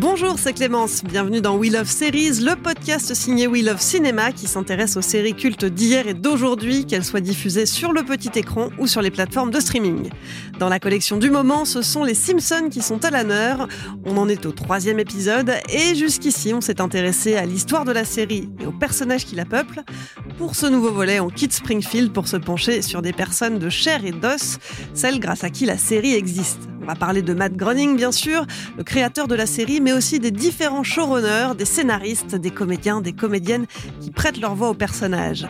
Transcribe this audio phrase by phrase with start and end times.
[0.00, 1.02] Bonjour, c'est Clémence.
[1.02, 5.34] Bienvenue dans We Love Series, le podcast signé We Love Cinéma qui s'intéresse aux séries
[5.34, 9.50] cultes d'hier et d'aujourd'hui, qu'elles soient diffusées sur le petit écran ou sur les plateformes
[9.50, 10.08] de streaming.
[10.60, 13.66] Dans la collection du moment, ce sont les Simpsons qui sont à l'honneur.
[14.04, 18.04] On en est au troisième épisode et jusqu'ici, on s'est intéressé à l'histoire de la
[18.04, 19.82] série et aux personnages qui la peuplent.
[20.38, 24.04] Pour ce nouveau volet, on quitte Springfield pour se pencher sur des personnes de chair
[24.04, 24.58] et d'os,
[24.94, 26.68] celles grâce à qui la série existe.
[26.80, 28.46] On va parler de Matt Groening, bien sûr,
[28.78, 33.14] le créateur de la série, mais aussi des différents showrunners, des scénaristes, des comédiens, des
[33.14, 33.64] comédiennes
[34.02, 35.46] qui prêtent leur voix aux personnages.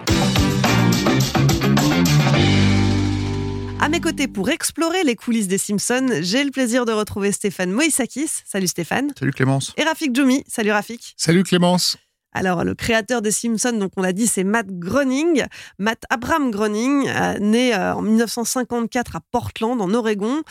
[3.81, 7.73] À mes côtés pour explorer les coulisses des Simpsons, j'ai le plaisir de retrouver Stéphane
[7.73, 8.31] Moïsakis.
[8.45, 9.11] Salut Stéphane.
[9.19, 9.75] Salut Clémence.
[9.77, 10.45] Et Rafik Djoumi.
[10.47, 11.15] Salut Rafik.
[11.17, 11.99] Salut Clémence.
[12.33, 15.45] Alors, le créateur des Simpsons, donc on l'a dit, c'est Matt Groening.
[15.79, 20.43] Matt Abraham Groening, euh, né euh, en 1954 à Portland, en Oregon.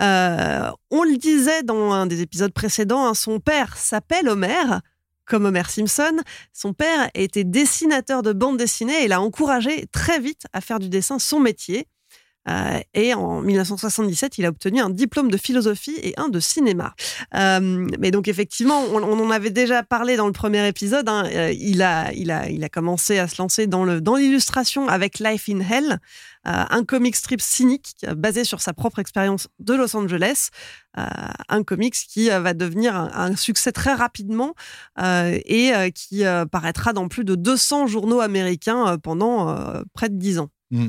[0.00, 4.78] Euh, on le disait dans un des épisodes précédents, hein, son père s'appelle Homer.
[5.26, 6.20] Comme Homer Simpson,
[6.52, 10.90] son père était dessinateur de bande dessinée et l'a encouragé très vite à faire du
[10.90, 11.88] dessin son métier.
[12.48, 16.94] Euh, et en 1977, il a obtenu un diplôme de philosophie et un de cinéma.
[17.34, 21.08] Euh, mais donc effectivement, on, en avait déjà parlé dans le premier épisode.
[21.08, 24.16] Hein, euh, il, a, il, a, il a commencé à se lancer dans le dans
[24.16, 25.98] l'illustration avec Life in Hell,
[26.46, 30.50] un comic strip cynique basé sur sa propre expérience de Los Angeles.
[30.94, 34.54] un comics qui va devenir un, succès très rapidement
[34.98, 39.56] et qui paraîtra dans plus de 200 journaux américains pendant
[39.94, 40.50] près de 10 ans.
[40.70, 40.88] Mmh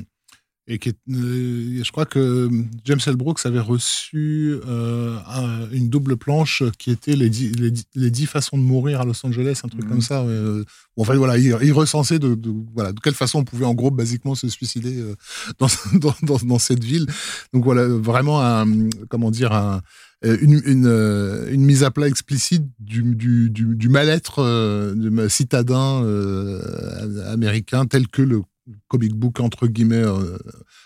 [0.67, 2.49] et qui est, euh, je crois que
[2.85, 3.15] James L.
[3.15, 8.25] Brooks avait reçu euh, un, une double planche qui était les dix, les, les dix,
[8.25, 9.89] façons de mourir à Los Angeles, un truc mmh.
[9.89, 10.21] comme ça.
[10.21, 10.63] Euh,
[10.97, 13.75] en fait, voilà, il, il recensait de, de, voilà, de quelle façon on pouvait en
[13.75, 15.15] gros basiquement se suicider euh,
[15.59, 15.67] dans,
[15.99, 17.05] dans, dans, dans, cette ville.
[17.53, 18.65] Donc voilà, vraiment un,
[19.07, 19.81] comment dire, un,
[20.23, 27.31] une, une, une, mise à plat explicite du, du, du, du mal-être euh, citadin euh,
[27.31, 28.41] américain tel que le
[28.88, 30.03] comic book entre guillemets.
[30.03, 30.38] Euh,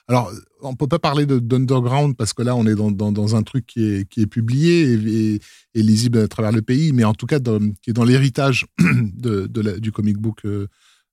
[0.08, 3.66] alors, on peut pas parler d'underground parce que là, on est dans, dans, un truc
[3.66, 5.40] qui est, qui est publié
[5.74, 9.48] et, lisible à travers le pays, mais en tout cas qui est dans l'héritage de,
[9.80, 10.68] du comic book euh,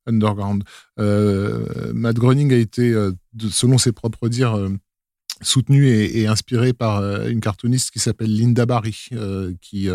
[0.06, 0.64] underground.
[0.98, 2.94] Euh, Matt Groening a été,
[3.50, 4.68] selon ses propres dires,
[5.42, 9.08] soutenu et, inspiré par une cartooniste qui s'appelle Linda Barry,
[9.60, 9.88] qui,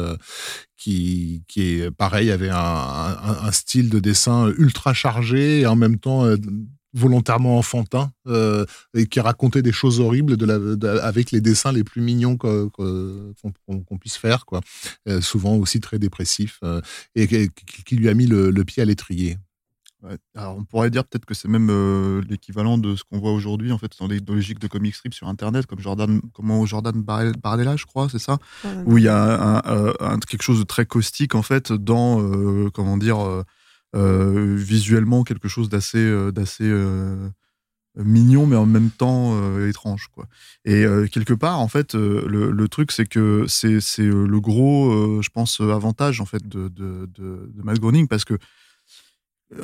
[0.77, 5.75] qui, qui est pareil, avait un, un, un, style de dessin ultra chargé et en
[5.75, 6.25] même temps
[6.93, 8.11] volontairement enfantin
[8.93, 12.37] et qui racontait des choses horribles de la, de, avec les dessins les plus mignons
[12.37, 14.61] qu'on qu qu puisse faire, quoi.
[15.21, 16.59] souvent aussi très dépressifs
[17.15, 17.49] et
[17.85, 19.37] qui lui a mis le, le pied à l'étrier.
[20.03, 20.17] Ouais.
[20.35, 23.71] Alors on pourrait dire peut-être que c'est même euh, l'équivalent de ce qu'on voit aujourd'hui
[23.71, 27.75] en fait dans les logiques de comic strip sur internet comme Jordan comment Jordan Bardella
[27.75, 28.39] je crois c'est ça?
[28.87, 32.19] Où il y a un, un, un, quelque chose de très caustique en fait dans
[32.19, 33.43] euh, comment dire euh, euh
[33.93, 37.29] visuellement quelque chose d'assez euh, d'assez euh,
[37.95, 40.25] mignon mais en même temps étrange quoi
[40.63, 45.59] et quelque part en fait le, le, truc c'est que c'est le gros je pense
[45.59, 48.37] avantage en fait de de, de, parce que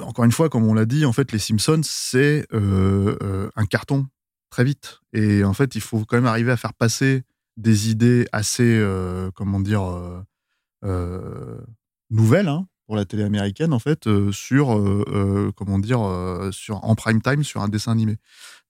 [0.01, 3.65] encore une fois, comme on l'a dit, en fait, les Simpsons, c'est euh, euh, un
[3.65, 4.07] carton
[4.49, 4.99] très vite.
[5.13, 7.23] Et en fait, il faut quand même arriver à faire passer
[7.57, 9.83] des idées assez, euh, comment dire,
[10.83, 11.57] euh,
[12.09, 14.67] nouvelles hein, pour la télé américaine, en fait, sur,
[15.55, 15.99] comment dire,
[16.51, 18.15] sur, en prime time, sur un dessin animé.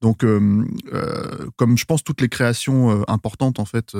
[0.01, 3.95] Donc, comme je pense toutes les créations importantes, en fait,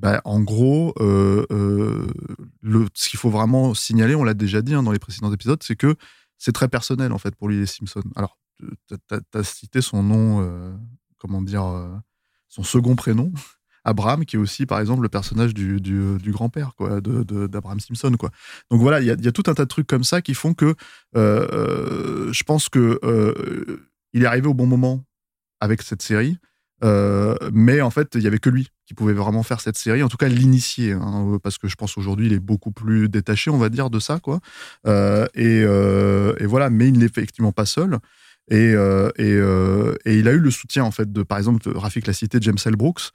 [0.00, 2.06] bah, en gros, euh, euh,
[2.94, 5.76] ce qu'il faut vraiment signaler, on l'a déjà dit hein, dans les précédents épisodes, c'est
[5.76, 5.94] que
[6.38, 8.02] c'est très personnel en fait pour lui les Simpsons.
[8.16, 10.74] Alors, tu as, cité son nom, euh,
[11.18, 11.94] comment dire, euh,
[12.48, 13.30] son second prénom,
[13.84, 15.80] Abraham, qui est aussi, par exemple, le personnage du,
[16.28, 18.14] grand-père de, d'Abraham Simpson.
[18.18, 18.30] Quoi.
[18.70, 20.74] Donc voilà, il y a, tout un tas de trucs comme ça qui font que
[21.16, 25.04] euh, je pense que euh, il est arrivé au bon moment
[25.60, 26.38] avec cette série.
[26.82, 30.02] Euh, mais en fait, il y avait que lui qui pouvait vraiment faire cette série,
[30.02, 33.50] en tout cas l'initier, hein, parce que je pense aujourd'hui il est beaucoup plus détaché,
[33.50, 34.40] on va dire, de ça, quoi.
[35.34, 35.64] Et,
[36.44, 37.98] voilà, mais il n'est effectivement pas seul.
[38.50, 42.58] Et, il a eu le soutien, en fait, de, par exemple, Rafik l'a cité, James
[42.64, 42.76] L.
[42.76, 43.10] Brooks.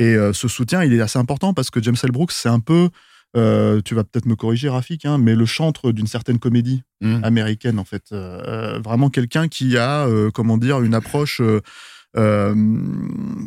[0.00, 2.10] Et euh, ce soutien, il est assez important parce que James L.
[2.10, 2.88] Brooks, c'est un peu,
[3.36, 7.24] euh, tu vas peut-être me corriger, Rafik, hein, mais le chantre d'une certaine comédie Mm.
[7.24, 8.04] américaine, en fait.
[8.12, 11.40] Euh, vraiment quelqu'un qui a, comment dire, une approche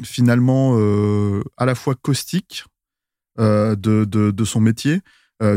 [0.03, 0.77] finalement
[1.57, 2.65] à la fois caustique
[3.37, 5.01] de, de, de son métier,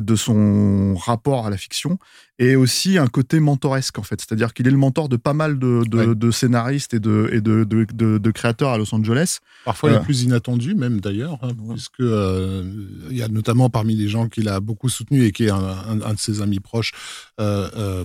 [0.01, 1.99] de son rapport à la fiction,
[2.39, 4.21] et aussi un côté mentoresque en fait.
[4.21, 6.15] C'est-à-dire qu'il est le mentor de pas mal de, de, Ouais.
[6.15, 9.39] de scénaristes et de, et de, créateurs à Los Angeles.
[9.65, 9.99] Parfois Euh.
[9.99, 12.65] les plus inattendus, même d'ailleurs, hein, puisque euh,
[13.11, 15.57] il y a notamment parmi les gens qu'il a beaucoup soutenu et qui est un,
[15.59, 16.93] un- un de ses amis proches.
[17.41, 18.05] euh, euh,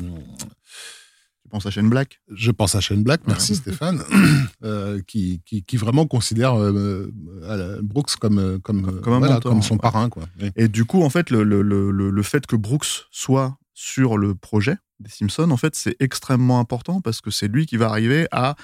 [1.52, 2.20] penses à Shane Black?
[2.32, 4.02] Je pense à Shane Black, merci Stéphane,
[4.64, 7.12] euh, qui, qui, qui vraiment considère euh,
[7.44, 9.80] euh, Brooks comme, comme, Comme un voilà, mentor, comme son ouais.
[9.82, 10.10] parrain.
[10.10, 10.24] Quoi.
[10.42, 10.50] Oui.
[10.56, 14.18] Et du coup, en fait, le, le, le, le- le fait que Brooks soit sur
[14.18, 17.88] le projet des Simpsons, en fait, c'est extrêmement important parce que c'est lui qui va
[17.90, 18.56] arriver à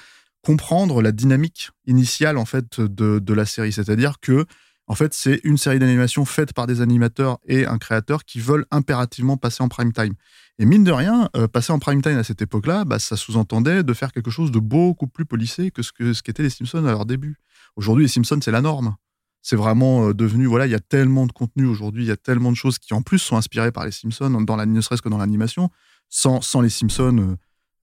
[0.42, 3.72] comprendre la dynamique initiale en fait de, de la série.
[3.72, 4.44] C'est-à-dire que
[4.86, 8.64] en fait, c'est une série d'animation faite par des animateurs et un créateur qui veulent
[8.70, 10.14] impérativement passer en prime time.
[10.60, 13.84] Et mine de rien, euh, passer en prime time à cette époque-là, bah, ça sous-entendait
[13.84, 16.90] de faire quelque chose de beaucoup plus policé que ce ce qu'étaient les Simpsons à
[16.90, 17.36] leur début.
[17.76, 18.96] Aujourd'hui, les Simpsons, c'est la norme.
[19.40, 22.16] C'est vraiment euh, devenu, voilà, il y a tellement de contenu aujourd'hui, il y a
[22.16, 25.02] tellement de choses qui en plus sont inspirées par les Simpsons, dans la, ne serait-ce
[25.02, 25.70] que dans l'animation.
[26.08, 27.36] Sans, sans les Simpsons,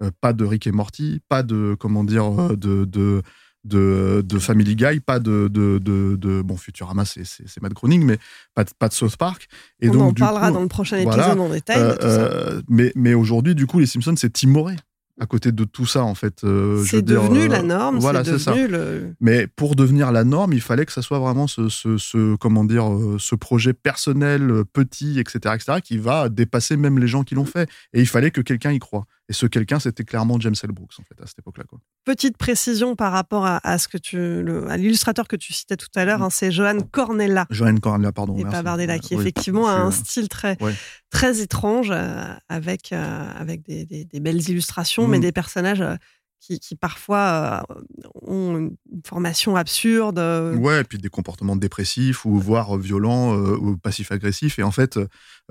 [0.04, 3.22] euh, pas de Rick et Morty, pas de, comment dire, de, de,
[3.66, 7.24] de, de Family Guy, pas de, de, de, bon, Futurama, c'est,
[7.62, 8.18] Matt Groening, mais
[8.54, 9.48] pas de, pas de South Park.
[9.82, 11.78] Et On donc, en parlera coup, dans le prochain épisode voilà, en détail.
[11.82, 12.08] euh, tout ça.
[12.08, 14.76] euh, mais, mais aujourd'hui, du coup, les Simpsons, c'est timoré
[15.18, 16.44] à côté de tout ça, en fait.
[16.44, 18.54] euh, c'est devenu la norme, Voilà, c'est ça.
[18.54, 19.16] le.
[19.22, 22.66] Mais pour devenir la norme, il fallait que ça soit vraiment ce, ce, ce- comment
[22.66, 22.86] dire,
[23.18, 27.70] ce projet personnel, petit, etc., etc., qui va dépasser même les gens qui l'ont fait.
[27.94, 29.06] Et il fallait que quelqu'un y croit.
[29.28, 30.72] Et ce quelqu'un, c'était clairement James L.
[30.72, 31.64] Brooks, en fait, à cette époque-là.
[31.68, 31.80] Quoi.
[32.06, 35.78] Petite précision par rapport à, à ce que tu, le- à l'illustrateur que tu citais
[35.78, 37.48] tout à l'heure, hein, c'est Johan Cornella.
[37.50, 38.34] Joanne Cornella, pardon.
[38.38, 38.52] et merci.
[38.56, 40.76] pas Bardella, qui Oui, effectivement a un euh, style très, ouais.
[41.10, 45.12] très étrange, euh, avec, euh, avec des, des- des belles illustrations, Mm.
[45.12, 45.96] mais des personnages euh,
[46.40, 48.76] qui, qui parfois euh, ont une
[49.08, 50.20] formation absurde.
[50.60, 54.60] Ouais, et puis des comportements dépressifs ou voire violents euh, ou passifs-agressifs.
[54.60, 55.00] Et en fait,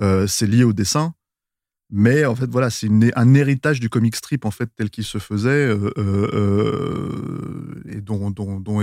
[0.01, 1.13] euh, c'est lié au dessin.
[1.91, 5.19] Mais en fait, voilà, c'est un héritage du comic strip en fait tel qu'il se
[5.19, 8.81] faisait euh, euh, euh, et dont dont dont,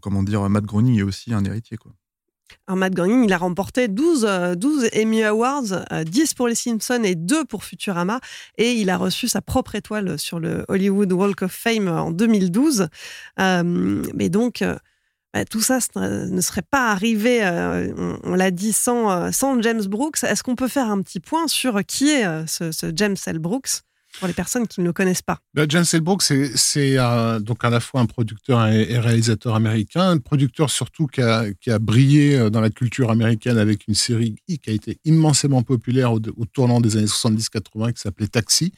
[0.00, 1.92] comment dire Matt Groening est aussi un héritier quoi.
[2.66, 6.54] Alors, Matt Groening, il a remporté 12, euh, 12 Emmy Awards, euh, 10 pour les
[6.54, 8.20] Simpsons et 2 pour Futurama.
[8.58, 12.88] Et il a reçu sa propre étoile sur le Hollywood Walk of Fame en 2012.
[13.38, 14.64] Euh, mais donc,
[15.32, 19.84] bah, tout ça ne serait pas arrivé, euh, on, l'a dit, sans, euh, sans James
[19.84, 20.24] Brooks.
[20.24, 23.38] Est-ce qu'on peut faire un petit point sur qui est euh, ce, James L.
[23.38, 23.82] Brooks
[24.18, 25.38] pour les personnes qui ne le connaissent pas?
[25.54, 26.00] Ben, James L.
[26.00, 31.06] Brooks, c'est, euh, donc à la fois un producteur et, réalisateur américain, un producteur surtout
[31.06, 35.62] qui a, brillé euh, dans la culture américaine avec une série qui a été immensément
[35.62, 36.20] populaire au,
[36.52, 38.72] tournant des années 70-80 qui s'appelait Taxi,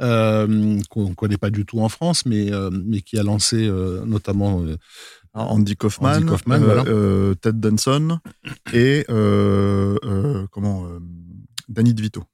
[0.00, 2.70] euh, qu'on ne connaît pas du tout en France, mais, euh,
[3.04, 4.76] qui a lancé euh, notamment euh,
[5.34, 6.84] Andy Kaufman, Andy Kaufman, euh, voilà.
[6.86, 8.18] euh, Ted Danson
[8.72, 10.86] et euh, comment
[11.68, 12.24] Danny DeVito.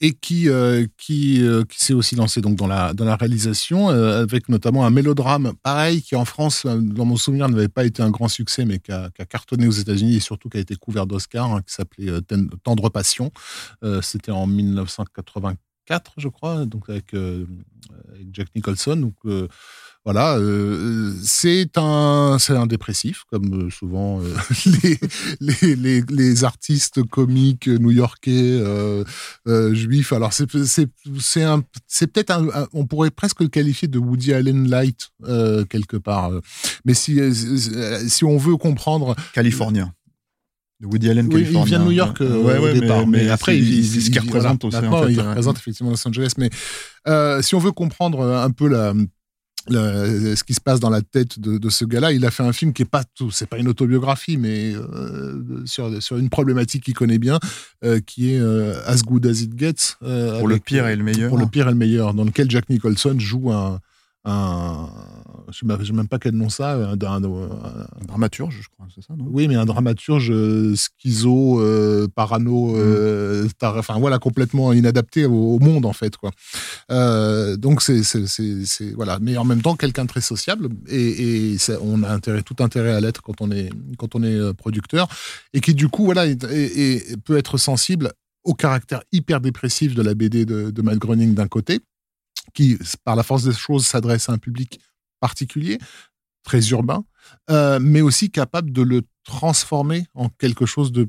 [0.00, 3.90] et qui euh, qui, euh, qui s'est aussi lancé donc dans la dans la réalisation
[3.90, 8.02] euh, avec notamment un mélodrame pareil qui en France dans mon souvenir n'avait pas été
[8.02, 10.60] un grand succès mais qui a, qui a cartonné aux États-Unis et surtout qui a
[10.60, 13.30] été couvert d'Oscar hein, qui s'appelait Ten- Tendre Passion
[14.02, 19.14] c'était en 1984 je crois donc avec, avec Jack Nicholson donc
[20.04, 24.34] voilà, euh, c'est un, c'est un dépressif, comme euh, souvent euh,
[24.82, 24.98] les,
[25.40, 29.04] les, les, les artistes comiques new-yorkais, euh,
[29.46, 30.12] euh, juifs.
[30.12, 30.88] Alors c'est, c'est,
[31.20, 35.10] c'est, un, c'est peut-être un, un- on pourrait presque le qualifier de Woody Allen light
[35.24, 36.32] euh, quelque part.
[36.84, 37.32] Mais si, euh,
[38.08, 39.92] si on veut comprendre, Californien.
[40.82, 43.56] Woody Allen, oui, il vient de New York euh, Ouais, ouais, au départ, mais, après
[43.56, 44.88] il, il, représente voilà, aussi.
[44.88, 45.26] en fait, il ouais.
[45.28, 46.32] représente effectivement Los Angeles.
[46.38, 46.50] Mais
[47.06, 48.92] euh, si on veut comprendre un peu la,
[49.68, 52.52] ce qui se passe dans la tête de, de ce gars-là, il a fait un
[52.52, 56.84] film qui est pas tout, c'est pas une autobiographie, mais euh, sur sur une problématique
[56.84, 57.38] qu'il connaît bien,
[57.84, 59.96] euh, qui est euh, As Good as It Gets.
[60.00, 61.28] Pour le pire et le meilleur.
[61.28, 63.80] Pour le pire et le meilleur, dans lequel Jack Nicholson joue un
[64.24, 64.88] un,
[65.52, 69.02] je ne sais même pas quel nom ça, un, un, un dramaturge, je crois, c'est
[69.04, 69.26] ça, non?
[69.30, 75.34] Oui, mais un dramaturge euh, schizo, euh, parano, euh, tar- enfin voilà, complètement inadapté au,
[75.54, 76.30] au monde en fait, quoi.
[76.90, 78.02] Euh, donc c'est,
[78.94, 82.42] voilà, mais en même temps quelqu'un de très sociable et, et ça- on a intérêt,
[82.42, 85.08] tout intérêt à l'être quand on est quand on est euh, producteur
[85.52, 88.12] et qui du coup voilà est- peut être sensible
[88.44, 91.80] au caractère hyper dépressif de la BD de, de Matt Groening d'un côté,
[92.54, 94.80] qui par la force des choses s'adresse à un public
[95.22, 95.78] particulier,
[96.42, 97.04] très urbain,
[97.50, 101.08] euh, mais aussi capable de le transformer en quelque chose de,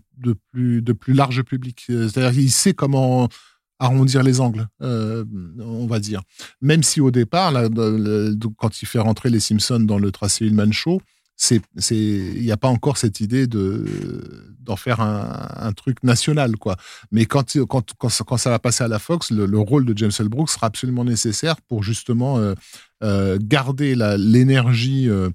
[0.52, 1.84] plus, large public.
[1.88, 3.28] C'est-à-dire qu'il sait comment
[3.80, 5.26] arrondir les angles, euh,
[5.60, 6.22] on va dire.
[6.62, 7.52] Même si au départ,
[8.58, 11.02] quand il fait rentrer les Simpsons dans le Tracy Ullman Show,
[11.92, 13.84] il n'y a pas encore cette idée de,
[14.60, 16.78] d'en faire un, truc national, quoi.
[17.12, 20.30] Mais quand, ça- va passer à la Fox, le, le rôle de James L.
[20.30, 22.54] Brooks sera absolument nécessaire pour justement euh,
[23.42, 25.30] garder la- l'énergie euh,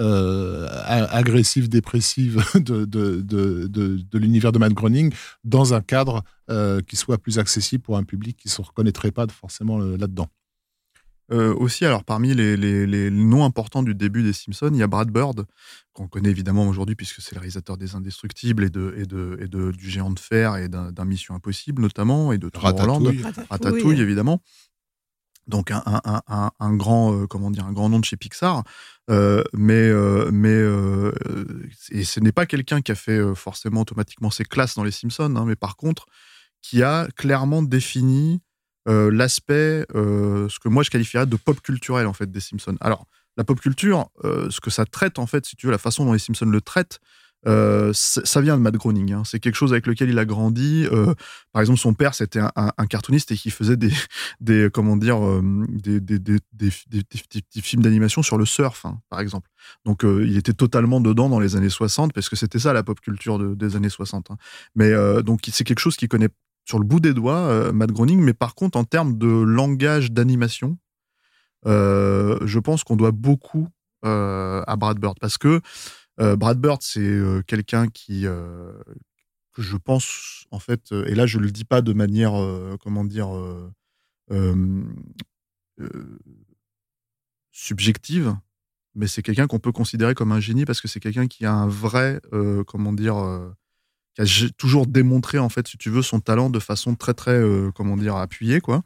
[0.00, 0.66] euh,
[1.10, 5.12] agressive, dépressive de, de, de, de, de l'univers de Matt Groening
[5.44, 9.12] dans un cadre euh, qui soit plus accessible pour un public qui ne se reconnaîtrait
[9.12, 10.28] pas forcément euh, là-dedans.
[11.32, 14.82] Euh, aussi, alors parmi les, les- les noms importants du début des Simpsons, il y
[14.82, 15.46] a Brad Bird,
[15.94, 19.48] qu'on connaît évidemment aujourd'hui puisque c'est le réalisateur des Indestructibles et, de, et, de, et
[19.48, 22.50] de, du Géant de Fer et d'un Mission Impossible notamment, et de.
[22.52, 23.22] Ratatouille.
[23.22, 23.46] Ratatouille.
[23.48, 24.42] Ratatouille, évidemment.
[25.46, 28.64] Donc un, un- un- grand euh, comment dire un grand nom de chez Pixar,
[29.10, 31.12] Euh, mais euh, mais euh,
[31.90, 35.34] et ce n'est pas quelqu'un qui a fait forcément automatiquement ses classes dans les Simpsons,
[35.36, 36.06] hein, mais par contre
[36.62, 38.40] qui a clairement défini
[38.86, 42.76] l'aspect ce que moi je qualifierais de pop culturel en fait des Simpsons.
[42.80, 46.04] Alors la pop culture, ce que ça traite en fait, si tu veux, la façon
[46.06, 47.00] dont les Simpsons le traitent,
[47.46, 49.12] euh, ça vient de Matt Groening.
[49.12, 49.22] hein.
[49.24, 50.86] C'est quelque chose avec lequel il a grandi.
[50.90, 51.14] Euh,
[51.52, 53.92] par exemple, son père, c'était un, cartooniste et qui faisait des,
[54.40, 56.40] des comment dire, euh, des, des,
[57.60, 59.48] films d'animation sur le surf, hein, par exemple.
[59.84, 63.00] Donc, il était totalement dedans dans les années 60 parce que c'était ça la pop
[63.00, 64.30] culture de- des années 60.
[64.30, 64.36] hein.
[64.74, 66.28] Mais donc, c'est quelque chose qu'il connaît
[66.66, 68.20] sur le bout des doigts, Matt Groening.
[68.20, 70.78] Mais par contre, en termes de langage d'animation,
[71.66, 73.68] je pense qu'on doit beaucoup
[74.02, 75.60] à Brad Bird parce que
[76.18, 78.72] Brad Bird, c'est euh, quelqu'un qui, euh,
[79.52, 82.76] que je pense, en fait, euh, et là je le dis pas de manière, euh,
[82.82, 83.70] comment dire, euh,
[84.32, 84.84] euh,
[85.80, 86.18] euh,
[87.52, 88.36] subjective,
[88.94, 91.52] mais c'est quelqu'un qu'on peut considérer comme un génie parce que c'est quelqu'un qui a
[91.52, 93.52] un vrai, euh, comment dire, euh,
[94.14, 97.32] qui a toujours démontré, en fait, si tu veux, son talent de façon très, très,
[97.32, 98.82] euh, comment dire, appuyée, quoi.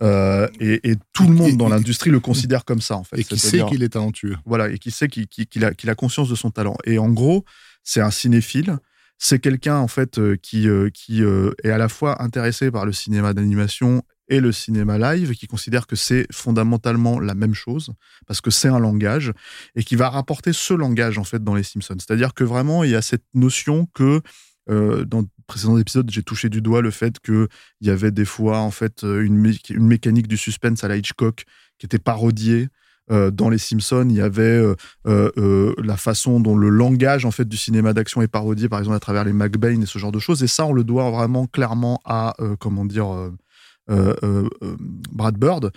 [0.00, 3.20] Euh, et, et tout le monde dans l'industrie le considère comme ça, en fait.
[3.20, 4.36] Et qui sait qu'il est talentueux.
[4.44, 6.76] voilà, et qui sait qu'il a, conscience de son talent.
[6.84, 7.44] Et en gros,
[7.84, 8.78] c'est un cinéphile.
[9.18, 12.92] C'est quelqu'un en fait euh, qui, euh, qui est à la fois intéressé par le
[12.92, 17.92] cinéma d'animation et le cinéma live, qui considère que c'est fondamentalement la même chose
[18.26, 19.32] parce que c'est un langage
[19.76, 21.96] et qui va rapporter ce langage en fait dans les Simpsons.
[21.98, 24.22] C'est-à-dire que vraiment il y a cette notion que
[24.70, 27.46] euh, dans précédents épisodes, j'ai touché du doigt le fait qu'il
[27.80, 30.96] y avait des fois en fait euh, une, mé- une mécanique du suspense à la
[30.96, 31.44] Hitchcock
[31.78, 32.68] qui était parodiée.
[33.10, 34.74] Euh, dans les Simpsons, il y avait
[35.06, 38.96] euh, la façon dont le langage en fait du cinéma d'action est parodié, par exemple
[38.96, 40.42] à travers les McBain et ce genre de choses.
[40.42, 43.08] Et ça, on le doit vraiment clairement à comment dire
[43.88, 45.72] Brad Bird.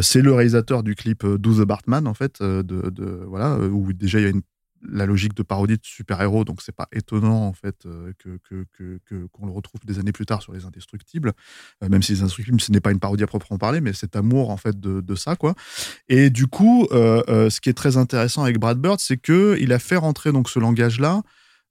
[0.00, 4.22] C'est le réalisateur du clip Do the Bartman en fait, de, voilà où déjà il
[4.22, 4.42] y a une
[4.82, 9.46] la logique de parodie de super-héros, donc c'est pas étonnant en fait euh, que qu'on
[9.46, 11.32] le retrouve des années plus tard sur les Indestructibles,
[11.82, 14.16] Euh, même si les Indestructibles ce n'est pas une parodie à proprement parler, mais cet
[14.16, 15.54] amour en fait de, ça quoi.
[16.08, 19.72] Et du coup, euh, ce qui est très intéressant avec Brad Bird, c'est que il
[19.72, 21.22] a fait rentrer donc ce langage-là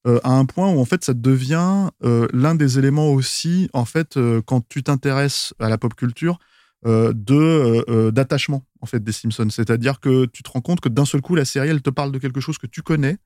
[0.06, 4.20] euh, à un point où en fait ça devient l'un des éléments aussi en fait
[4.46, 6.40] quand tu t'intéresses à la pop culture
[6.86, 9.50] de euh, euh, d'attachement en fait des Simpsons.
[9.50, 12.12] C'est-à-dire que tu te rends compte que d'un seul coup la série elle te parle
[12.12, 13.18] de quelque chose que tu connais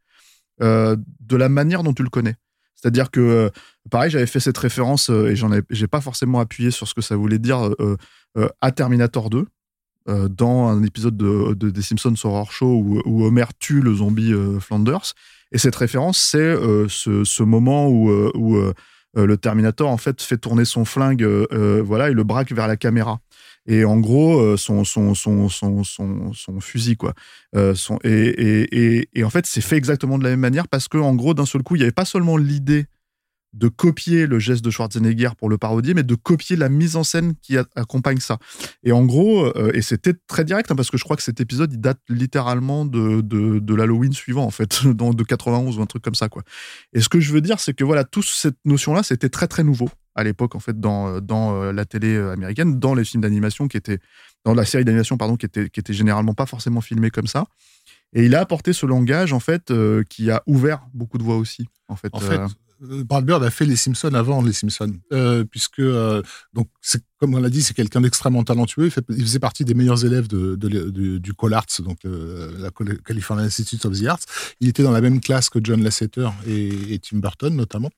[0.61, 2.35] euh, de la manière dont tu le connais.
[2.75, 3.49] C'est-à-dire que, euh,
[3.91, 6.95] pareil, j'avais fait cette référence euh, et j'en ai, j'ai pas forcément appuyé sur ce
[6.95, 7.95] que ça voulait dire euh,
[8.37, 9.45] euh, à Terminator 2,
[10.09, 13.93] euh, dans un épisode de, de- des Simpsons Horror Show où, où Homer tue le
[13.93, 15.13] zombie euh, Flanders.
[15.51, 18.73] Et cette référence, c'est euh, ce, ce moment où, euh, où euh,
[19.17, 22.51] euh, le Terminator en fait fait tourner son flingue, euh, euh, voilà, et le braque
[22.51, 23.19] vers la caméra.
[23.67, 27.13] Et en gros, euh, son, son, son, son, son, fusil, quoi.
[27.55, 30.87] Euh, et, et, et, et en fait, c'est fait exactement de la même manière parce
[30.87, 32.85] que, en gros, d'un seul coup, il n'y avait pas seulement l'idée
[33.53, 37.03] de copier le geste de Schwarzenegger pour le parodier, mais de copier la mise en
[37.03, 38.37] scène qui accompagne ça.
[38.83, 41.41] Et en gros, euh, et c'était très direct, hein, parce que je crois que cet
[41.41, 45.85] épisode, il date littéralement de, de, de l'Halloween suivant, en fait, de 91 ou un
[45.85, 46.43] truc comme ça, quoi.
[46.93, 49.63] Et ce que je veux dire, c'est que voilà, toute cette notion-là, c'était très, très
[49.63, 53.77] nouveau à l'époque en fait dans, dans la télé américaine, dans les films d'animation qui
[53.77, 53.99] étaient
[54.43, 57.45] dans la série d'animation pardon qui était qui était généralement pas forcément filmée comme ça.
[58.13, 59.71] Et il a apporté ce langage en fait
[60.09, 62.09] qui a ouvert beaucoup de voix aussi en fait.
[62.13, 62.39] En fait,
[62.81, 65.81] Brad Bird a fait les Simpsons avant les Simpsons, euh, puisque
[66.53, 68.85] donc c'est comme on l'a dit, c'est quelqu'un d'extrêmement talentueux.
[68.85, 72.71] Il, fait, il, faisait partie des meilleurs élèves de, de, de du CalArts, donc la
[73.05, 74.25] California Institute of the Arts.
[74.59, 77.91] Il était dans la même classe que John Lasseter et, et Tim Burton notamment.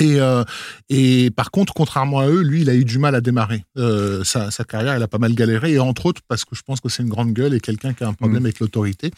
[0.00, 0.44] Et, euh,
[0.88, 4.24] et par contre, contrairement à eux, lui, il a eu du mal à démarrer euh,
[4.24, 4.96] sa, sa, carrière.
[4.96, 7.08] Il a pas mal galéré, et entre autres parce que je pense que c'est une
[7.08, 8.46] grande gueule et quelqu'un qui a un problème mmh.
[8.46, 9.10] avec l'autorité.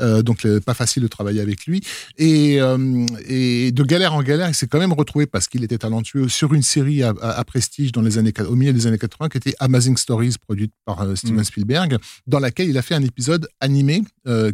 [0.00, 1.80] Euh, donc, pas facile de travailler avec lui.
[2.16, 5.78] Et, euh, et de galère en galère, il s'est quand même retrouvé parce qu'il était
[5.78, 9.28] talentueux sur une série à, à, prestige dans les années au milieu des années 80
[9.30, 11.44] qui était Amazing Stories, produite par Steven mmh.
[11.44, 14.02] Spielberg, dans laquelle il a fait un épisode animé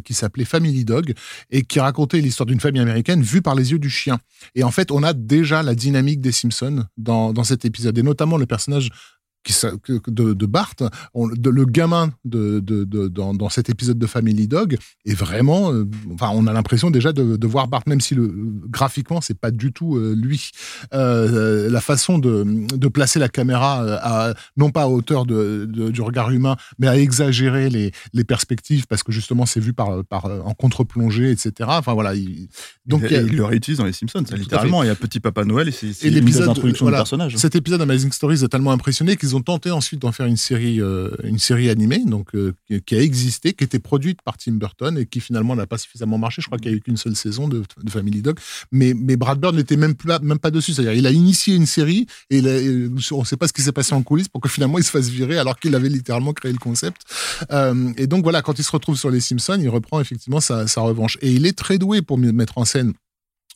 [0.03, 1.13] qui s'appelait Family Dog
[1.51, 4.19] et qui racontait l'histoire d'une famille américaine vue par les yeux du chien.
[4.55, 8.03] Et en fait, on a déjà la dynamique des Simpsons dans, dans cet épisode, et
[8.03, 8.89] notamment le personnage
[10.07, 10.75] de, de Bart,
[11.15, 15.85] de, le gamin de, de dans, dans, cet épisode de Family Dog est vraiment, euh,
[16.13, 18.31] enfin, on a l'impression déjà de, voir Bart, même si le,
[18.67, 20.51] graphiquement c'est pas du tout euh, lui.
[20.93, 26.55] Euh, la façon de, placer la caméra, à, non pas à hauteur du regard humain,
[26.79, 31.31] mais à exagérer les, les perspectives parce que justement c'est vu par, par en contre-plongée,
[31.31, 31.51] etc.
[31.67, 32.15] Enfin voilà.
[32.15, 32.47] Il,
[32.85, 34.83] donc il, il, le réutilise dans les Simpsons, littéralement.
[34.83, 37.37] Il y a Petit Papa Noël et c'est l'épisode d'introduction voilà, du personnage.
[37.37, 40.37] Cet épisode Amazing Stories est tellement impressionné qu'ils ont ont tenté ensuite d'en faire une
[40.37, 42.53] série, euh, une série animée, donc euh,
[42.85, 46.17] qui a existé, qui était produite par Tim Burton et qui finalement n'a pas suffisamment
[46.17, 46.41] marché.
[46.41, 48.39] Je crois qu'il n'y a eu qu'une seule saison de, Family Dog,
[48.71, 50.73] mais, mais Brad Bird n'était même, pas dessus.
[50.73, 53.93] C'est-à-dire, il a initié une série et on ne sait pas ce qui s'est passé
[53.93, 56.57] en coulisses pour que finalement il se fasse virer alors qu'il avait littéralement créé le
[56.57, 57.01] concept.
[57.51, 60.65] Euh, et donc voilà, quand il se retrouve sur les Simpsons, il reprend effectivement sa
[60.77, 61.17] revanche.
[61.21, 62.93] Et il est très doué pour mettre en scène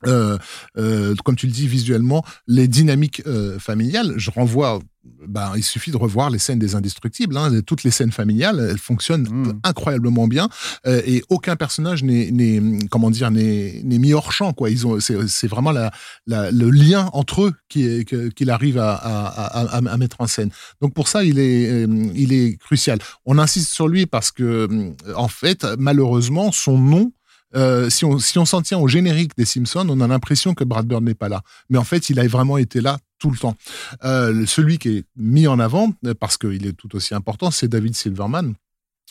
[0.07, 0.37] euh,
[0.77, 4.13] euh, comme tu le dis visuellement, les dynamiques euh, familiales.
[4.17, 4.79] Je renvoie,
[5.27, 7.37] ben, il suffit de revoir les scènes des Indestructibles.
[7.37, 9.59] Hein, toutes les scènes familiales, elles fonctionnent mmh.
[9.63, 10.49] incroyablement bien
[10.85, 14.53] et aucun personnage n'est, comment dire, n'est, mis hors champ.
[14.53, 14.69] Quoi.
[14.69, 15.91] Ils ont, c'est, vraiment la,
[16.27, 20.49] la, le lien entre eux qui, qu'il arrive à, à, à, à, mettre en scène.
[20.81, 21.83] Donc pour ça, il est,
[22.15, 22.99] il est crucial.
[23.25, 24.67] On insiste sur lui parce que,
[25.15, 27.11] en fait, malheureusement, son nom
[27.55, 30.63] euh, si on si on s'en tient au générique des Simpsons, on a l'impression que
[30.63, 31.41] Brad Bird n'est pas là.
[31.69, 33.55] Mais en fait, il a vraiment été là tout le temps.
[34.03, 37.95] Euh, celui qui est mis en avant, parce qu'il est tout aussi important, c'est David
[37.95, 38.55] Silverman.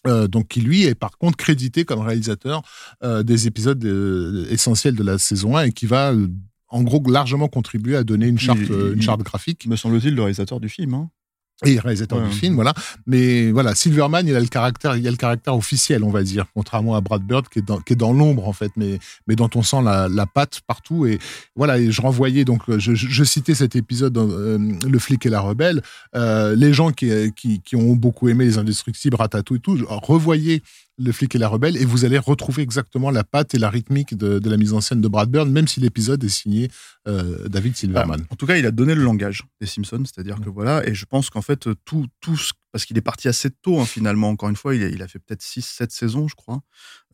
[0.07, 2.62] Euh, donc qui lui est par contre crédité comme réalisateur
[3.03, 6.14] euh, des épisodes euh, essentiels de la saison 1 et qui va
[6.68, 9.66] en gros largement contribuer à donner une charte, une charte graphique.
[9.66, 10.94] Me semble-t-il le réalisateur du film.
[10.94, 11.11] Hein
[11.64, 12.73] et réalisateur du film, voilà.
[13.07, 16.46] Mais voilà, Silverman, il a le caractère, il a le caractère officiel, on va dire,
[16.55, 19.37] contrairement à Brad Bird qui est dans, qui est dans l'ombre en fait, mais mais
[19.37, 21.07] dont on sent la, la patte partout.
[21.07, 21.18] Et
[21.57, 25.31] voilà, et je renvoyais donc, je, je citais cet épisode, dans, euh, le flic et
[25.31, 25.83] la rebelle.
[26.14, 30.62] Euh, les gens qui, qui, qui ont beaucoup aimé les Indestructibles, Ratatouille et tout, revoyez
[31.01, 34.17] le flic et la rebelle, et vous allez retrouver exactement la patte et la rythmique
[34.17, 36.71] de, de la mise en scène de Brad Bird, même si l'épisode est signé
[37.09, 38.25] euh, David Silverman.
[38.29, 41.07] en tout cas, il a donné le langage des Simpsons, c'est-à-dire que voilà, et je
[41.07, 42.39] pense qu'en fait, tout, tout
[42.73, 45.09] parce qu'il est parti assez tôt hein, finalement, encore une fois, il a, il a
[45.09, 46.61] fait peut-être 6-7 saisons, je crois,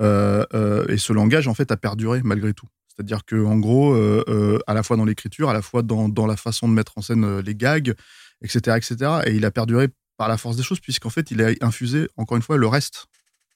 [0.01, 2.67] euh, euh, et ce langage, en fait, a perduré malgré tout.
[2.89, 3.95] C'est-à-dire que en gros,
[4.67, 7.03] à la fois dans l'écriture, à la fois dans, dans, la façon de mettre en
[7.03, 7.93] scène les gags,
[8.43, 11.51] etc., etc., et il a perduré par la force des choses, puisqu'en fait, il a
[11.61, 13.07] infusé, encore une fois, le reste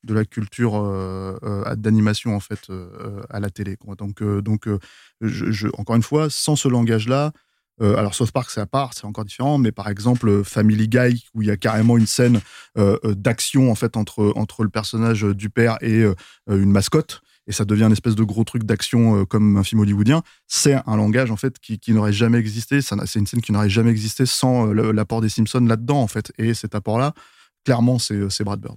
[0.05, 3.77] de la culture euh, euh, d'animation en fait euh, à la télé.
[3.99, 4.69] Donc, donc
[5.77, 7.33] encore une fois, sans ce langage-là,
[7.81, 11.41] alors South Park c'est à part, c'est encore différent, mais par exemple Family Guy où
[11.41, 12.41] il y a carrément une scène
[12.77, 16.05] d'action en fait entre entre le personnage du père et
[16.47, 20.23] une mascotte et ça devient une espèce de gros truc d'action comme un film hollywoodien.
[20.47, 22.83] C'est un langage en fait qui, qui n'aurait jamais existé.
[22.83, 26.33] C'est une scène qui n'aurait jamais existé sans l'apport des Simpsons là-dedans en fait.
[26.37, 27.15] Et cet apport-là,
[27.65, 28.77] clairement, c'est Brad Bird.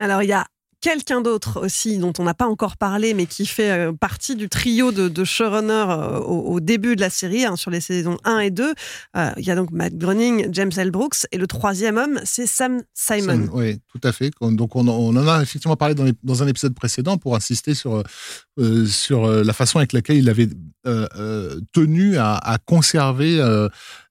[0.00, 0.46] Alors, il y a
[0.80, 4.48] quelqu'un d'autre aussi dont on n'a pas encore parlé, mais qui fait euh, partie du
[4.48, 8.38] trio de, de showrunners euh, au, début de la série, hein, sur les saisons 1
[8.38, 8.74] et 2.
[9.16, 10.90] Euh, il y a donc Matt Groening, James L.
[10.90, 13.48] Brooks, et le troisième homme, c'est Sam Simon.
[13.52, 14.30] Oui, tout à fait.
[14.40, 18.02] Donc on, en a effectivement parlé dans, un épisode précédent pour insister sur,
[18.86, 20.48] sur la façon avec laquelle il avait
[21.72, 23.38] tenu à conserver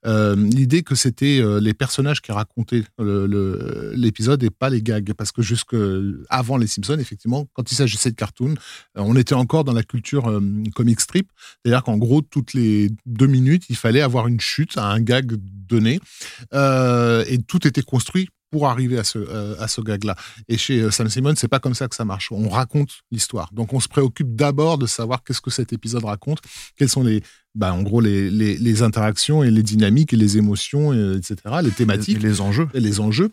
[0.05, 5.13] euh, l'idée que c'était euh, les personnages qui racontaient l'épisode et pas les gags.
[5.13, 5.75] Parce que jusque
[6.29, 8.55] avant les Simpsons, effectivement, quand il s'agissait de cartoons,
[8.97, 10.31] euh, on était encore dans la culture
[10.75, 11.31] comic strip.
[11.63, 15.33] C'est-à-dire qu'en gros, toutes les deux minutes, il fallait avoir une chute à un gag
[15.33, 15.99] donné.
[16.53, 20.15] et tout était construit pour arriver à ce, à ce gag-là.
[20.47, 22.31] Et chez Sam Simon, c'est pas comme ça que ça marche.
[22.31, 23.51] On raconte l'histoire.
[23.53, 26.39] Donc on se préoccupe d'abord de savoir qu'est-ce que cet épisode raconte,
[26.75, 27.21] quels sont les
[27.59, 31.35] bah, en gros, les, les, les interactions et les dynamiques et les émotions, et, etc.,
[31.61, 32.15] les thématiques.
[32.17, 32.69] Et les enjeux.
[32.73, 33.31] Et les enjeux.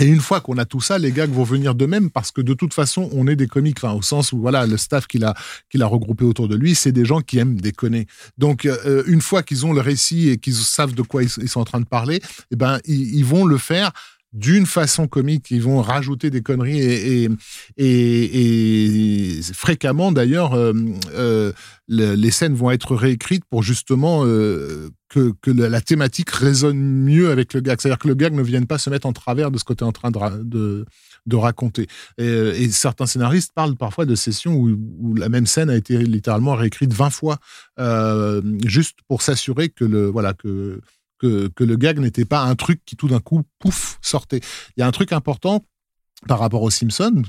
[0.00, 2.54] Et une fois qu'on a tout ça, les gags vont venir d'eux-mêmes parce que de
[2.54, 5.34] toute façon, on est des comiques, enfin au sens où voilà, le staff qu'il a
[5.68, 8.06] qu'il a regroupé autour de lui, c'est des gens qui aiment déconner.
[8.38, 11.50] Donc euh, une fois qu'ils ont le récit et qu'ils savent de quoi ils, ils,
[11.50, 13.92] sont en train de parler, eh ben ils, ils vont le faire
[14.32, 17.28] d'une façon comique, ils vont rajouter des conneries
[17.76, 20.72] et, fréquemment d'ailleurs, euh,
[21.14, 21.52] euh,
[21.88, 27.54] le, les scènes vont être réécrites pour justement euh, que, la thématique résonne mieux avec
[27.54, 27.80] le gag.
[27.80, 29.82] C'est-à-dire que le gag ne vienne pas se mettre en travers de ce que tu
[29.82, 30.86] es en train de,
[31.32, 31.88] raconter.
[32.18, 36.54] Et, certains scénaristes parlent parfois de sessions où, où, la même scène a été littéralement
[36.54, 37.38] réécrite 20 fois,
[38.64, 40.80] juste pour s'assurer que le voilà que
[41.20, 44.40] que, le gag n'était pas un truc qui tout d'un coup, pouf, sortait.
[44.76, 45.64] Il y a un truc important
[46.26, 47.22] par rapport aux Simpsons,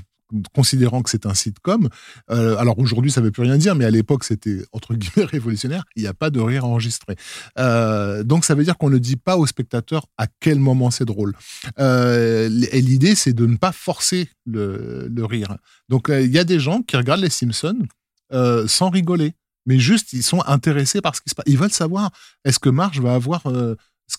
[0.54, 1.88] considérant que c'est un sitcom.
[2.30, 5.26] Euh, alors aujourd'hui, ça ne veut plus rien dire, mais à l'époque, c'était entre guillemets
[5.30, 5.84] révolutionnaire.
[5.94, 7.16] Il n'y a pas de rire enregistré.
[7.58, 11.04] Euh, donc ça veut dire qu'on ne dit pas au spectateur à quel moment c'est
[11.04, 11.34] drôle.
[11.78, 15.56] Euh, et l'idée, c'est de ne pas forcer le, le rire.
[15.88, 17.86] Donc il y a des gens qui regardent les Simpsons
[18.66, 19.34] sans rigoler
[19.66, 21.44] mais juste ils sont intéressés par ce qui se passe.
[21.46, 22.10] Ils veulent savoir
[22.44, 24.16] est-ce que Marge va avoir euh, ce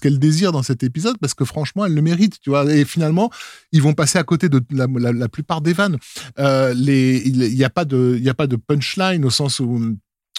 [0.00, 1.18] qu'elle désire dans cet épisode?
[1.18, 2.64] Parce que franchement elle le mérite, tu vois.
[2.72, 3.30] Et finalement
[3.72, 5.98] ils vont passer à côté de la, la, plupart des vannes.
[6.38, 9.96] Euh, il n'y a pas de il y a pas de punchline au sens où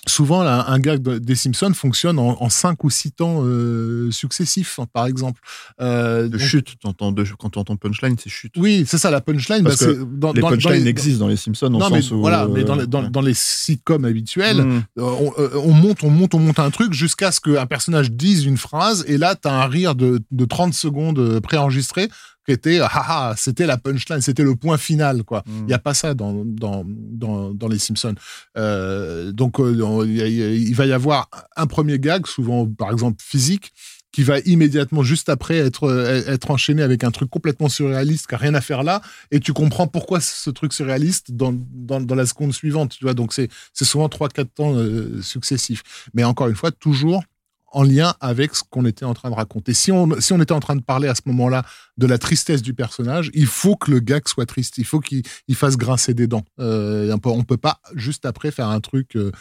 [0.10, 4.80] souvent là, un gag des Simpsons fonctionne en, en cinq ou six temps euh, successifs,
[4.93, 5.41] par exemple.
[5.80, 8.54] Euh, de donc, chute, entends, de, quand tu entends punchline, c'est chute.
[8.58, 9.63] Oui, c'est ça la punchline.
[9.63, 11.69] Parce bah, que dans, les punchlines existent dans les Simpsons.
[11.69, 14.84] Non, mais où, voilà, mais dans, les, dans, dans les sitcoms habituels, mm.
[14.98, 18.58] on, on, monte, on monte, on monte un truc jusqu'à ce qu'un personnage dise une
[18.58, 22.10] phrase et là, tu as un rire de, de 30 secondes préenregistré
[22.45, 25.43] qui était haha, c'était la punchline, c'était le point final quoi.
[25.47, 25.65] Il mm.
[25.65, 28.15] n'y a pas ça dans dans dans, dans les Simpsons.
[28.58, 33.71] Euh, donc euh, il va y avoir un premier gag, souvent par exemple physique,
[34.12, 35.89] qui va immédiatement juste après être
[36.28, 39.54] être enchaîné avec un truc complètement surréaliste qui a rien à faire là, et tu
[39.54, 42.95] comprends pourquoi ce truc surréaliste dans dans, dans la seconde suivante.
[42.97, 45.84] Tu vois, donc c'est c'est souvent trois quatre temps euh, successifs.
[46.13, 47.23] Mais encore une fois, toujours
[47.71, 49.73] en lien avec ce qu'on était en train de raconter.
[49.73, 51.65] Si on, si on était en train de parler à ce moment-là
[51.97, 55.23] de la tristesse du personnage, il faut que le gag soit triste, il faut qu'il
[55.53, 56.45] fasse grincer des dents.
[56.60, 59.32] Euh, on peut, peut pas juste après faire un truc euh,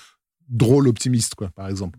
[0.48, 1.98] drôle, optimiste, quoi, par exemple.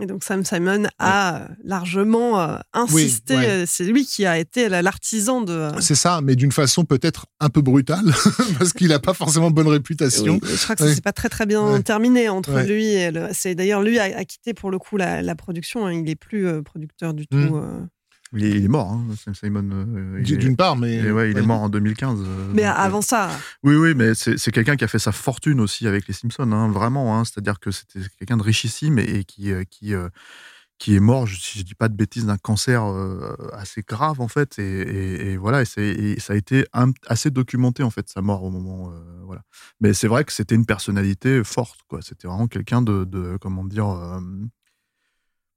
[0.00, 1.46] Et donc Sam Simon a ouais.
[1.64, 3.36] largement euh, insisté.
[3.36, 3.64] Oui, ouais.
[3.66, 5.52] C'est lui qui a été l'artisan de.
[5.52, 5.80] Euh...
[5.80, 8.04] C'est ça, mais d'une façon peut-être un peu brutale,
[8.58, 10.38] parce qu'il n'a pas forcément bonne réputation.
[10.42, 13.28] Oui, je crois que ça s'est pas très très bien terminé entre lui et le...
[13.32, 15.86] c'est d'ailleurs lui a, a, quitté pour le coup la, la production.
[15.86, 15.92] Hein.
[15.92, 17.36] Il est plus euh, producteur du tout.
[17.36, 17.88] Mm.
[18.32, 19.68] Il est, il est, mort, hein, Simon.
[19.72, 20.96] Euh, D'une part, mais.
[20.96, 22.20] Il est, ouais, il est mort en 2015.
[22.20, 23.30] Euh, mais donc, avant ça.
[23.62, 26.68] Oui, oui, mais c'est quelqu'un qui a fait sa fortune aussi avec les Simpsons, hein,
[26.70, 27.18] vraiment.
[27.18, 29.52] Hein, C'est-à-dire que c'était quelqu'un de richissime et, et qui.
[29.52, 29.94] Euh, qui
[30.78, 34.20] qui est mort, je, si je dis pas de bêtises, d'un cancer euh, assez grave
[34.20, 37.90] en fait, et, et, et voilà, et, et, ça a été un, assez documenté en
[37.90, 39.42] fait sa mort au moment, euh, voilà.
[39.80, 42.02] Mais c'est vrai que c'était une personnalité forte, quoi.
[42.02, 44.20] C'était vraiment quelqu'un de, de, comment dire, euh,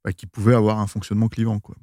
[0.04, 1.76] bah, qui pouvait avoir un fonctionnement clivant, quoi.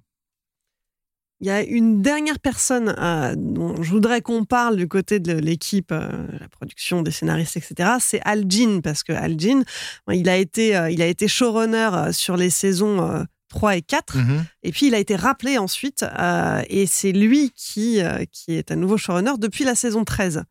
[1.41, 5.35] Il y a une dernière personne euh, dont je voudrais qu'on parle du côté de
[5.35, 6.09] l'équipe, euh,
[6.41, 7.91] la production, des scénaristes, etc.
[8.01, 9.63] C'est Al Jean, parce que Al Jean,
[10.11, 14.21] il a été, euh, il a été showrunner sur les saisons 3 et 4, mm
[14.21, 14.45] -hmm.
[14.63, 16.05] et puis il a été rappelé ensuite,
[16.69, 18.01] et c'est lui qui,
[18.33, 20.43] qui est à nouveau showrunner depuis la saison 13.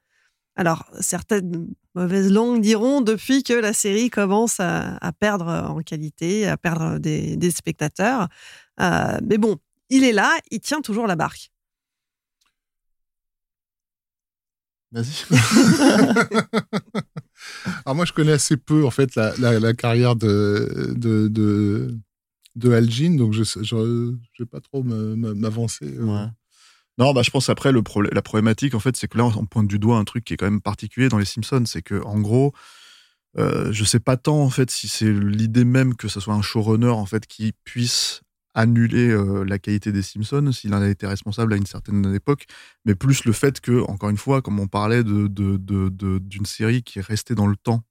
[0.55, 6.47] Alors, certaines mauvaises langues diront depuis que la série commence à, à perdre en qualité,
[6.47, 8.29] à perdre des, des spectateurs.
[8.79, 9.57] mais bon,
[9.89, 11.51] il est là, il tient toujours la barque.
[14.91, 15.25] Vas-y.
[17.85, 21.97] Alors moi, je connais assez peu en fait la, la, la carrière de de, de,
[22.55, 23.41] de Al Jean, donc je
[23.75, 25.85] ne vais pas trop m'avancer.
[25.97, 26.05] Euh.
[26.05, 26.27] Ouais.
[26.97, 29.45] Non, bah, je pense après le problème, la problématique en fait, c'est que là on
[29.45, 32.01] pointe du doigt un truc qui est quand même particulier dans les Simpsons, c'est que
[32.03, 32.53] en gros,
[33.37, 36.41] euh, je sais pas tant en fait si c'est l'idée même que ce soit un
[36.41, 38.21] showrunner en fait qui puisse
[38.55, 42.45] annuler euh, la qualité des Simpsons s'il en a été responsable à une certaine époque,
[42.85, 46.81] mais plus le fait que, encore une fois, comme on parlait d'une de, de, série
[46.81, 47.83] qui est restée dans le temps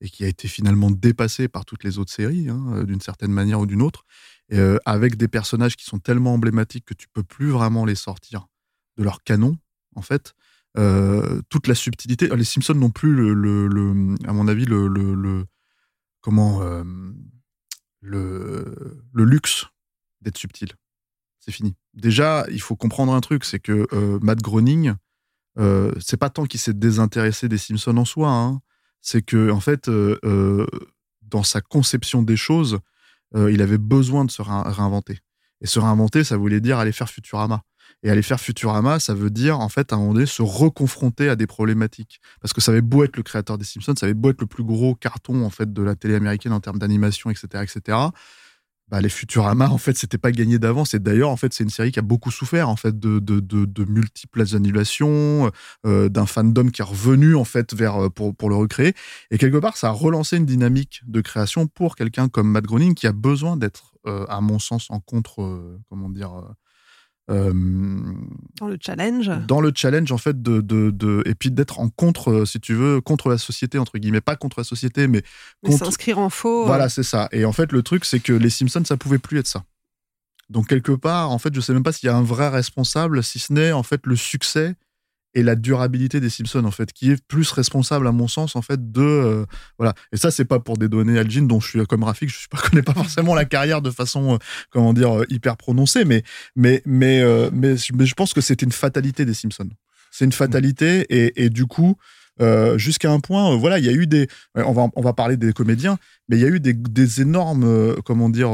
[0.00, 3.32] et qui a été finalement dépassée par toutes les autres séries, hein, euh, d'une certaine
[3.32, 4.04] manière ou d'une autre,
[4.52, 8.46] euh, avec des personnages qui sont tellement emblématiques que tu peux plus vraiment les sortir
[8.96, 9.58] de leur canon,
[9.94, 10.34] en fait.
[11.48, 12.28] Toute la subtilité.
[12.36, 13.30] Les Simpsons n'ont plus,
[14.28, 15.46] à mon avis, le,
[16.20, 16.60] comment
[18.02, 19.64] le, le luxe
[20.20, 20.70] d'être subtil.
[21.40, 21.76] C'est fini.
[21.94, 24.94] Déjà, il faut comprendre un truc, c'est que euh, Matt Groening,
[25.58, 28.60] euh, c'est pas tant qu'il s'est désintéressé des Simpsons en soi, hein,
[29.00, 30.66] c'est que en fait, euh,
[31.22, 32.78] dans sa conception des choses,
[33.34, 35.18] il avait besoin de se réinventer.
[35.60, 37.62] Et se réinventer, ça voulait dire aller faire Futurama.
[38.02, 41.28] Et aller faire Futurama, ça veut dire, en fait, à un moment donné, se reconfronter
[41.28, 42.20] à des problématiques.
[42.40, 44.46] Parce que ça avait beau être le créateur des Simpsons, ça avait beau être le
[44.46, 47.98] plus gros carton, en fait, de la télé américaine en termes d'animation, etc., etc
[48.88, 50.94] bah, les Futurama, en fait, c'était pas gagné d'avance.
[50.94, 53.40] Et d'ailleurs, en fait, c'est une série qui a beaucoup souffert, en fait, de, de,
[53.40, 55.50] de, multiples annulations,
[55.84, 58.94] euh, d'un fandom qui est revenu, en fait, vers, euh, pour, pour le recréer.
[59.32, 62.94] Et quelque part, ça a relancé une dynamique de création pour quelqu'un comme Matt Groening
[62.94, 66.54] qui a besoin d'être, euh, à mon sens, en contre, comment dire,
[67.28, 67.52] euh,
[68.60, 72.30] dans le challenge Dans le challenge, en fait, de, de, et puis d'être en contre,
[72.30, 74.20] euh, si tu veux, contre la société, entre guillemets.
[74.20, 75.22] Pas contre la société, mais.
[75.62, 76.66] mais s'inscrire en faux.
[76.66, 76.88] Voilà, euh.
[76.88, 77.28] c'est ça.
[77.32, 79.64] Et en fait, le truc, c'est que les Simpsons, ça pouvait plus être ça.
[80.50, 83.22] Donc, quelque part, en fait, je sais même pas s'il y a un vrai responsable,
[83.24, 84.76] si ce n'est, en fait, le succès
[85.36, 88.62] et la durabilité des Simpsons en fait qui est plus responsable à mon sens en
[88.62, 89.44] fait de euh,
[89.78, 89.94] voilà.
[90.10, 92.58] Et ça c'est pas pour des données Algin dont je suis comme graphique je pas
[92.70, 94.38] connais pas forcément la carrière de façon euh,
[94.70, 96.22] comment dire euh, hyper prononcée mais
[96.56, 97.22] mais mais
[97.52, 99.68] mais, je pense que c'est une fatalité des Simpsons.
[100.10, 101.96] C'est une fatalité et, et du coup
[102.76, 105.54] jusqu'à un point, voilà, il y a eu des, on va, on va parler des
[105.54, 108.50] comédiens, mais il y a eu des, des énormes, comment dire,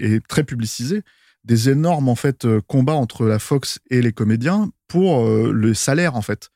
[0.00, 1.02] et très publicisés,
[1.44, 6.16] des énormes en fait combats entre la Fox et les comédiens pour euh, le salaire
[6.16, 6.50] en fait.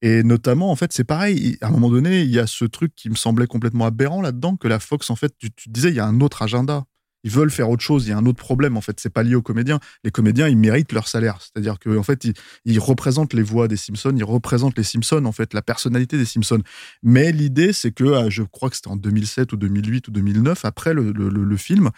[0.00, 1.58] Et notamment, en fait, c'est pareil.
[1.60, 4.56] À un moment donné, il y a ce truc qui me semblait complètement aberrant là-dedans,
[4.56, 6.84] que la Fox, en fait, tu, disais, il y a un autre agenda.
[7.24, 8.06] Ils veulent faire autre chose.
[8.06, 8.76] Il y a un autre problème.
[8.76, 9.80] En fait, c'est pas lié aux comédiens.
[10.04, 11.38] Les comédiens, ils méritent leur salaire.
[11.40, 12.28] C'est-à-dire que, en fait,
[12.64, 14.14] ils, représentent les voix des Simpsons.
[14.16, 16.62] Ils représentent les Simpsons, en fait, la personnalité des Simpsons.
[17.02, 20.64] Mais l'idée, c'est que, euh, je crois que c'était en 2007 ou 2008 ou 2009,
[20.64, 21.90] après le, film,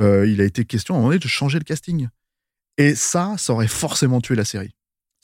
[0.00, 2.08] euh, il a été question à un moment donné de changer le casting.
[2.78, 4.76] Et ça, ça aurait forcément tué la série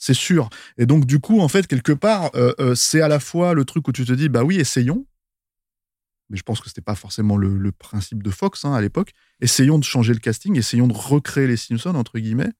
[0.03, 0.49] c'est sûr.
[0.77, 3.63] Et donc, du coup, en fait, quelque part, euh, euh, c'est à la fois le
[3.63, 5.07] truc où tu te dis, bah oui, essayons.
[6.29, 9.13] Mais je pense que c'était pas forcément le, principe de Fox hein, à l'époque.
[9.39, 12.51] Essayons de changer le casting, essayons de recréer les Simpsons, entre guillemets.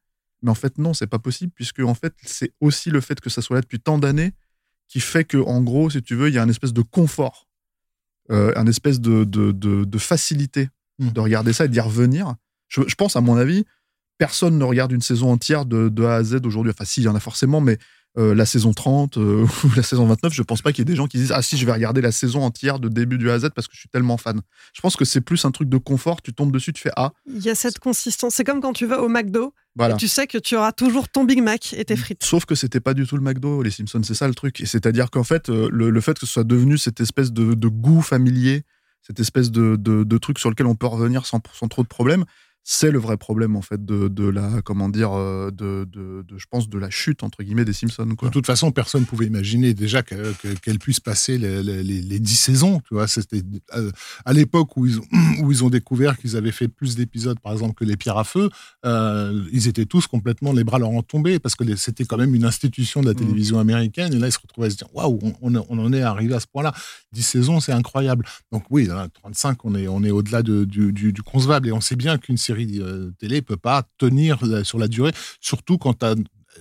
[0.42, 3.30] Mais en fait, non, c'est pas possible, puisque en fait, c'est aussi le fait que
[3.30, 4.32] ça soit là depuis tant d'années
[4.88, 7.50] qui fait que, en gros, si tu veux, il y a un espèce de confort,
[8.32, 11.10] euh, un espèce de, de, facilité mmh.
[11.10, 12.36] de regarder ça et d'y revenir.
[12.70, 13.66] je, pense, à mon avis,
[14.18, 16.72] personne ne regarde une saison entière de, A à Z aujourd'hui.
[16.76, 17.78] Enfin, si, il y en a forcément, mais
[18.18, 20.92] euh, la saison 30 euh, ou la saison 29, je pense pas qu'il y ait
[20.92, 23.30] des gens qui disent Ah, si, je vais regarder la saison entière de début du
[23.32, 24.40] A à Z parce que je suis tellement fan.
[24.74, 26.22] Je pense que c'est plus un truc de confort.
[26.22, 27.12] Tu tombes dessus, tu fais Ah.
[27.26, 28.36] Il y a cette consistance.
[28.36, 29.54] C'est comme quand tu vas au McDo.
[29.82, 32.24] Et tu sais que tu auras toujours ton Big Mac et tes frites.
[32.24, 34.62] Sauf que c'était pas du tout le McDo, les Simpsons, c'est ça le truc.
[34.64, 38.64] C'est-à-dire qu'en fait, euh, le, fait que ce soit devenu cette espèce de, goût familier,
[39.06, 42.26] cette espèce de, truc sur lequel on peut revenir sans trop de problèmes,
[42.66, 46.46] c'est le vrai problème en fait de, de la comment dire euh, de, de, je
[46.50, 48.30] pense de la chute entre guillemets des Simpsons quoi.
[48.30, 52.20] De toute façon, personne ne pouvait imaginer déjà qu'elle puissent puisse passer les, les, les,
[52.20, 52.80] 10 saisons.
[52.88, 53.42] Tu vois, c'était
[53.76, 53.92] euh,
[54.26, 55.06] à l'époque où ils ont,
[55.42, 58.24] où ils ont découvert qu'ils avaient fait plus d'épisodes, par exemple que les Pierres à
[58.24, 58.50] feu.
[58.86, 62.36] Euh, ils étaient tous complètement les bras leur ont tombé parce que c'était quand même
[62.36, 63.16] une institution de la mmh.
[63.16, 64.14] télévision américaine.
[64.14, 66.40] Et là, ils se retrouvaient à se dire waouh, on, on, en est arrivé à
[66.40, 66.74] ce point-là.
[67.12, 68.26] 10 saisons, c'est incroyable.
[68.52, 71.96] Donc oui, 35, on est on est au-delà du, du, du concevable et on sait
[71.96, 75.12] bien qu'une série série euh, télé peut pas tenir sur la durée,
[75.42, 76.16] surtout quand tu as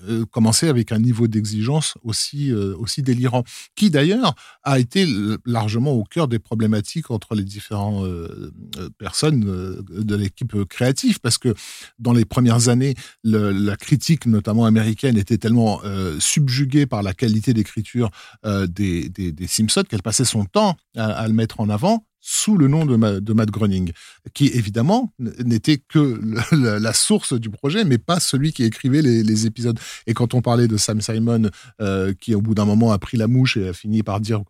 [0.09, 3.45] euh, commencé avec un niveau d'exigence aussi, euh, aussi délirant,
[3.77, 5.07] qui d'ailleurs a été
[5.45, 8.09] largement au cœur des problématiques entre les différentes
[8.97, 9.45] personnes
[9.91, 11.55] de l'équipe créative, parce que
[11.99, 15.83] dans les premières années, la critique, notamment américaine, était tellement
[16.19, 18.11] subjuguée par la qualité d'écriture
[18.45, 22.87] des, des, Simpsons qu'elle passait son temps à, le mettre en avant, sous le nom
[22.87, 23.93] de, de Matt Groening,
[24.33, 25.13] qui évidemment
[25.45, 26.21] n'était que
[26.53, 29.79] la source du projet, mais pas celui qui écrivait les, épisodes.
[30.07, 33.17] Et quand on parlait de Sam Simon, euh, qui au bout d'un moment a pris
[33.17, 34.45] la mouche et a fini par dire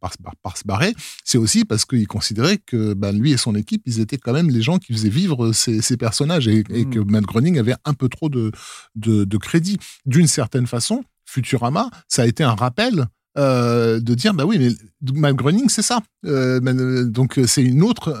[0.00, 4.00] par, se barrer, c'est aussi parce qu'il considérait que ben, lui et son équipe, ils
[4.00, 6.90] étaient quand même les gens qui faisaient vivre ces, personnages et, mmh.
[6.90, 8.52] que Matt Groening avait un peu trop de,
[8.94, 9.78] de, de crédit.
[10.04, 13.06] D'une certaine façon, Futurama, ça a été un rappel
[13.38, 14.70] euh, de dire bah oui mais
[15.12, 16.00] Matt Groening c'est ça.
[16.24, 18.14] Euh, euh, donc c'est une autre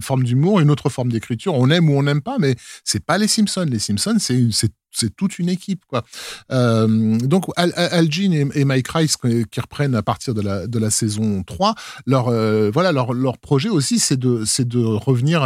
[0.00, 1.54] forme d'humour une autre forme d'écriture.
[1.54, 3.66] On aime ou on n'aime pas mais c'est pas les Simpsons.
[3.68, 6.04] Les Simpsons c'est toute une équipe quoi.
[6.50, 11.74] Donc Al, Al Jean et, Mike Rice qui reprennent à partir de la saison 3
[12.06, 12.30] leur
[12.70, 15.42] voilà leur, leur projet aussi c'est de revenir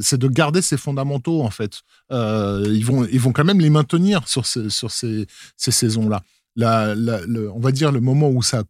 [0.00, 1.80] c'est de garder ces fondamentaux en fait.
[2.12, 6.08] Ils vont ils vont quand même les maintenir sur sur ces ces saisons
[6.56, 8.64] on va dire le moment où ça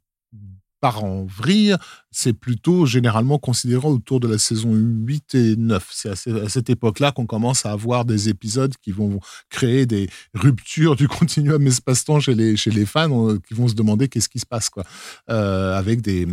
[0.84, 1.74] part en vrille,
[2.10, 5.88] c'est plutôt généralement considéré autour de la saison 8 et 9.
[5.90, 9.18] C'est à, cette époque-là qu'on commence à avoir des épisodes qui vont
[9.48, 13.74] créer des ruptures du continuum espace-temps chez les, chez les fans, euh, qui vont se
[13.74, 14.84] demander qu'est-ce qui se passe, quoi.
[15.30, 16.28] Euh, avec des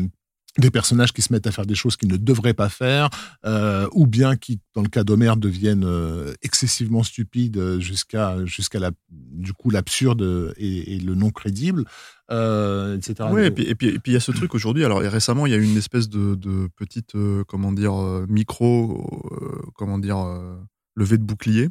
[0.58, 3.10] des personnages qui se mettent à faire des choses qu'ils ne devraient pas faire,
[3.46, 8.92] euh, ou bien qui, dans le cas d'Homer, deviennent euh, excessivement stupides jusqu'à jusqu'à la,
[9.10, 11.86] du coup l'absurde et, le non crédible,
[12.32, 13.30] euh, etc.
[13.32, 14.84] Oui, et puis et puis il y a ce truc aujourd'hui.
[14.84, 17.14] Alors récemment, il y a eu une espèce de, de petite
[17.48, 17.94] comment dire
[18.28, 20.18] micro comment dire
[20.96, 21.70] levée de bouclier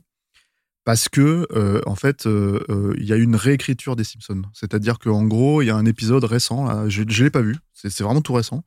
[0.91, 1.47] parce que
[1.87, 4.43] en fait il y a une réécriture des Simpsons.
[4.53, 8.01] C'est-à-dire qu'en gros il y a un épisode récent, je, ne l'ai pas vu, c'est
[8.01, 8.65] vraiment tout récent,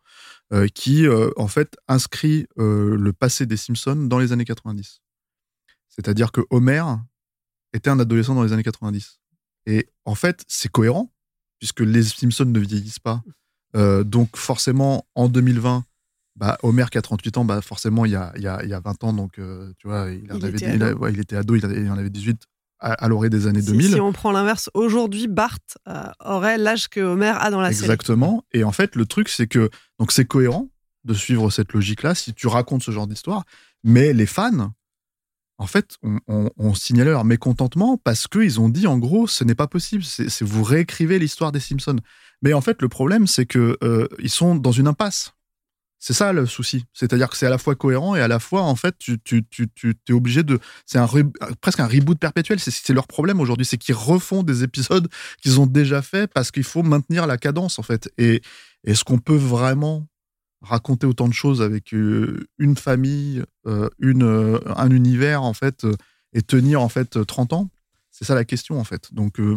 [0.73, 1.05] qui
[1.35, 5.01] en fait inscrit le passé des Simpsons dans les années 90.
[5.89, 6.85] C'est-à-dire que Homer
[7.73, 9.19] était un adolescent dans les années 90.
[9.65, 11.11] Et en fait c'est cohérent
[11.59, 13.21] puisque les Simpsons ne vieillissent pas.
[14.05, 15.83] donc forcément en 2020
[16.35, 18.69] bah, Homer qui a 38 ans, bah, forcément, il y a, il y a, il
[18.69, 20.97] y a 20 ans, donc euh, tu vois, il, il, avait, était il, ado.
[20.99, 22.41] ouais, il était ado, il, avait, il en avait 18
[22.79, 23.93] à, à l'orée des années Si, 2000.
[23.93, 27.85] si on prend l'inverse, aujourd'hui, Bart euh, aurait l'âge que Homer a dans la série.
[27.85, 28.43] Exactement.
[28.51, 29.69] Et en fait, le truc, c'est que
[29.99, 30.69] donc c'est cohérent
[31.03, 33.43] de suivre cette logique-là si tu racontes ce genre d'histoire,
[33.83, 34.71] mais les fans,
[35.59, 39.43] en fait, on, on, on signalé leur mécontentement parce qu'ils ont dit en gros, ce
[39.43, 41.97] n'est pas possible, c'est vous réécrivez l'histoire des Simpsons.
[42.41, 45.33] Mais en fait, le problème, c'est que euh, ils sont dans une impasse.
[46.05, 46.83] C'est ça le souci.
[46.91, 49.45] C'est-à-dire que c'est à la fois cohérent et à la fois, en fait, tu, tu,
[49.49, 50.59] tu, tu es obligé de.
[50.85, 52.59] C'est un re- presque un reboot perpétuel.
[52.59, 53.65] C'est- leur problème aujourd'hui.
[53.65, 55.07] C'est qu'ils refont des épisodes
[55.41, 58.11] qu'ils ont déjà fait parce qu'il faut maintenir la cadence, en fait.
[58.17, 58.41] Et
[58.83, 60.05] est-ce qu'on peut vraiment
[60.61, 65.85] raconter autant de choses avec euh, une famille, euh, une, euh, un univers, en fait,
[65.85, 65.95] euh,
[66.33, 67.69] et tenir, en fait, 30 ans?
[68.11, 69.13] C'est ça la question, en fait.
[69.13, 69.55] Donc, euh,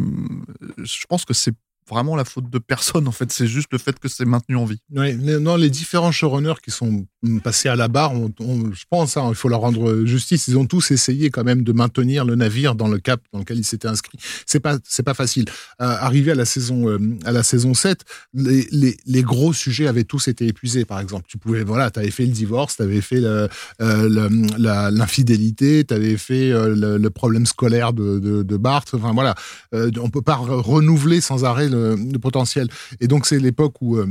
[0.77, 1.53] je pense que c'est
[1.89, 3.31] vraiment la faute de personne, en fait.
[3.31, 4.81] C'est juste le fait que c'est maintenu en vie.
[4.89, 7.05] Non, les différents showrunners qui sont
[7.43, 10.47] passés à la barre, je pense, hein, il faut leur rendre justice.
[10.47, 13.57] Ils ont tous essayé quand même de maintenir le navire dans le cap dans lequel
[13.57, 14.17] ils s'étaient inscrits.
[14.45, 15.45] C'est pas, c'est pas facile.
[15.81, 18.01] Euh, arrivé à la saison, euh, à la saison 7,
[18.33, 20.85] les, les, les gros sujets avaient tous été épuisés.
[20.85, 23.47] Par exemple, tu pouvais, voilà, tu avais fait le divorce, tu avais fait euh,
[23.79, 28.83] l'infidélité, tu avais fait le, problème scolaire de, de, de Bart.
[28.93, 29.35] Enfin voilà,
[29.73, 32.67] on peut pas re- renouveler sans arrêt le, le potentiel.
[32.99, 34.07] Et donc c'est l'époque où euh,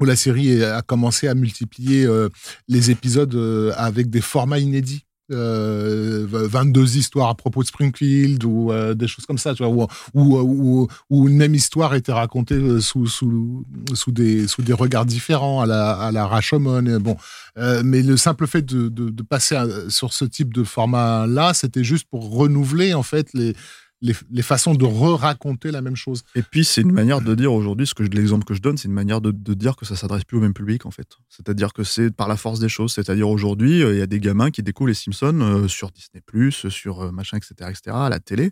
[0.00, 2.28] où la série a commencé à multiplier euh,
[2.68, 5.06] les épisodes euh, avec des formats inédits.
[5.32, 9.88] Euh, 22 histoires à propos de Springfield ou euh, des choses comme ça, tu vois,
[10.14, 15.62] où, une même histoire était racontée euh, sous, sous, sous, des, sous des regards différents
[15.62, 17.00] à la, à la Rashomon.
[17.00, 17.16] Bon,
[17.58, 22.06] euh, mais le simple fait de, de, passer sur ce type de format-là, c'était juste
[22.08, 23.56] pour renouveler en fait les,
[24.02, 26.22] les, les façons de re-raconter la même chose.
[26.34, 28.88] Et puis, c'est une manière de dire aujourd'hui, ce que l'exemple que je donne, c'est
[28.88, 31.08] une manière de, de dire que ça s'adresse plus au même public, en fait.
[31.28, 32.92] C'est-à-dire que c'est par la force des choses.
[32.92, 36.22] C'est-à-dire aujourd'hui, euh, il y a des gamins qui découvrent les Simpsons euh, sur Disney,
[36.50, 38.50] sur euh, machin, etc., etc., à la télé,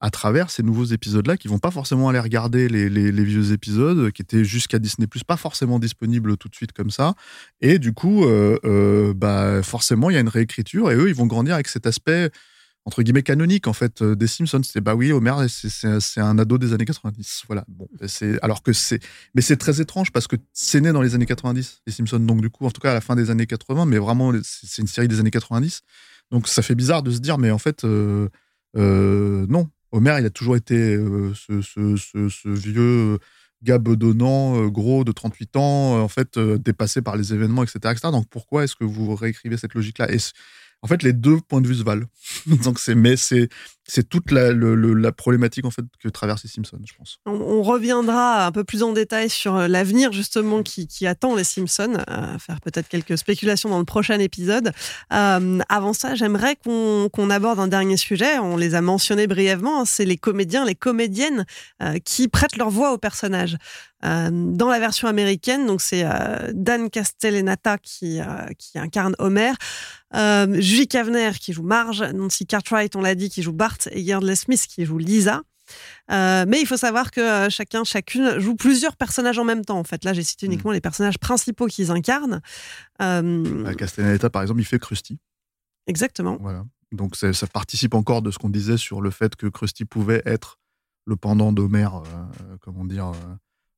[0.00, 3.52] à travers ces nouveaux épisodes-là, qui vont pas forcément aller regarder les, les- les vieux
[3.52, 7.14] épisodes qui étaient jusqu'à Disney, pas forcément disponibles tout de suite comme ça.
[7.60, 11.16] Et du coup, euh, euh, bah, forcément, il y a une réécriture et eux, ils
[11.16, 12.30] vont grandir avec cet aspect
[12.84, 14.62] entre guillemets canonique en fait euh, des Simpsons.
[14.64, 17.64] C'est bah oui Homer c'est- un ado des années 90 voilà.
[17.68, 19.00] Bon c'est alors que c'est
[19.34, 22.18] mais c'est très étrange parce que c'est né dans les années 90 les Simpsons.
[22.20, 24.80] Donc du coup en tout cas à la fin des années 80 mais vraiment c'est
[24.82, 25.82] une série des années 90
[26.30, 28.28] donc ça fait bizarre de se dire mais en fait euh,
[28.76, 29.68] euh, non.
[29.92, 33.18] Homer il a toujours été euh, ce, ce, ce, ce vieux
[33.62, 38.12] gars bedonnant gros de 38 ans en fait dépassé par les événements etc, etc.
[38.12, 40.32] donc pourquoi est-ce que vous réécrivez cette logique là et c-
[40.82, 42.06] en fait, les deux points de vue se valent.
[42.64, 43.48] Donc c'est, mais c'est,
[43.84, 47.18] c'est toute la, le- la problématique en fait que traversent les Simpsons, je pense.
[47.26, 51.34] On, on reviendra un peu plus en détail sur euh, l'avenir justement qui, qui attend
[51.34, 54.72] les Simpsons, euh, faire peut-être quelques spéculations dans le prochain épisode.
[55.12, 58.38] Euh, avant ça, j'aimerais qu'on qu'on aborde un dernier sujet.
[58.38, 59.80] On les a mentionnés brièvement.
[59.80, 61.46] hein, C'est les comédiens, les comédiennes
[61.82, 63.56] euh, qui prêtent leur voix aux personnages.
[64.04, 68.24] Euh, dans la version américaine, donc c'est euh, Dan Castellaneta qui, euh,
[68.56, 69.52] qui incarne Homer,
[70.60, 74.36] Julie Kavner qui joue Marge, Nancy Cartwright, on l'a dit, qui joue Bart, et Yardley
[74.36, 75.42] Smith qui joue Lisa.
[76.08, 79.78] Mais il faut savoir que chacun, chacune joue plusieurs personnages en même temps.
[79.78, 82.40] En fait, là, j'ai cité uniquement les personnages principaux qu'ils incarnent.
[82.98, 85.18] Castellaneta, par exemple, il fait Krusty.
[85.86, 86.38] exactement.
[86.40, 86.64] Voilà.
[86.90, 90.58] Donc ça participe encore de ce qu'on disait sur le fait que Krusty pouvait être
[91.04, 91.88] le pendant d'Homer,
[92.62, 93.12] comment dire,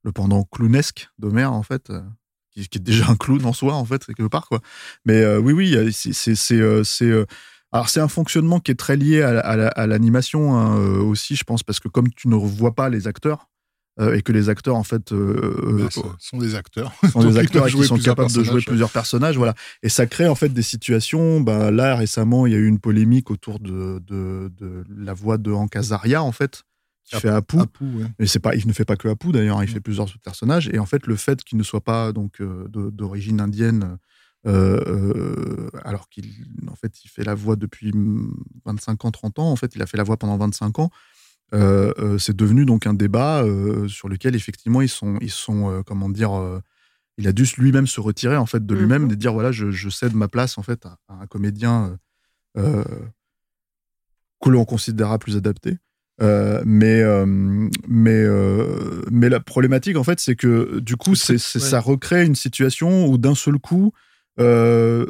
[0.03, 2.01] le pendant clownesque d'Homer en fait, euh,
[2.53, 4.61] qui, qui est déjà un clown en soi en fait quelque part quoi.
[5.05, 7.25] Mais euh, oui oui, c'est c'est euh,
[7.73, 10.77] alors c'est un fonctionnement qui est très lié à, la- à la- à l'animation hein,
[10.99, 13.49] aussi, je pense, parce que comme tu ne revois pas les acteurs
[14.01, 15.89] euh, et que les acteurs en fait euh, Bah,
[16.19, 16.93] sont des acteurs.
[17.13, 19.55] sont des acteurs qui sont capables de jouer plusieurs personnages, voilà.
[19.83, 21.41] Et ça crée en fait des situations.
[21.41, 25.39] Ben, là récemment, il y a eu une polémique autour de, de, de la voix
[25.39, 26.63] de Hank Azaria en fait,
[27.05, 27.59] qui fait Apu.
[27.59, 28.07] Apu, ouais.
[28.19, 29.75] Et c'est pas, il ne fait pas que Apu d'ailleurs, hein, il Mm.
[29.75, 30.69] fait plusieurs autres personnages.
[30.73, 33.99] Et en fait, le fait qu'il ne soit pas donc euh, d'origine indienne,
[34.47, 36.27] euh, euh, alors qu'il
[36.71, 38.33] en fait, il fait la voix depuis mm,
[38.65, 39.51] 25 ans, 30 ans.
[39.51, 40.91] En fait, il a fait la voix pendant 25 ans.
[41.53, 43.45] euh, c'est devenu donc un débat
[43.89, 46.31] sur lequel effectivement ils sont, ils sont, comment dire,
[47.19, 49.11] il a dû lui-même se retirer en fait de lui-même, Mhm.
[49.13, 51.99] et dire voilà, je, je cède ma place en fait à, à un comédien
[52.57, 52.85] euh,
[54.43, 55.79] que l'on considérera plus adapté.
[56.23, 57.25] Euh, mais euh,
[57.89, 61.65] mais euh, mais la problématique en fait c'est que du coup c'est c'est- ouais.
[61.65, 63.93] ça recrée une situation où d'un seul coup
[64.39, 65.07] euh,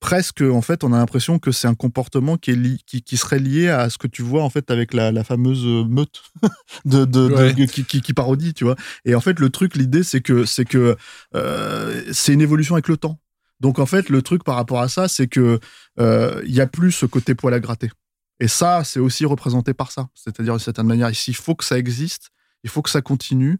[0.00, 3.16] presque en fait on a l'impression que c'est un comportement qui est li- qui, qui
[3.16, 6.22] serait lié à ce que tu vois en fait avec la, la fameuse meute
[6.84, 7.66] de, de- de- Ouais.
[7.66, 10.64] qui, qui, qui parodie tu vois et en fait le truc l'idée c'est que c'est
[10.64, 10.96] que
[11.36, 13.20] euh, c'est une évolution avec le temps
[13.60, 15.60] donc en fait le truc par rapport à ça c'est que
[16.00, 17.90] euh, il y a plus ce côté poil à gratter
[18.40, 20.08] et ça, c'est aussi représenté par ça.
[20.14, 22.30] C'est-à-dire, d'une certaine manière, ici, il faut que ça existe,
[22.64, 23.58] il faut que ça continue.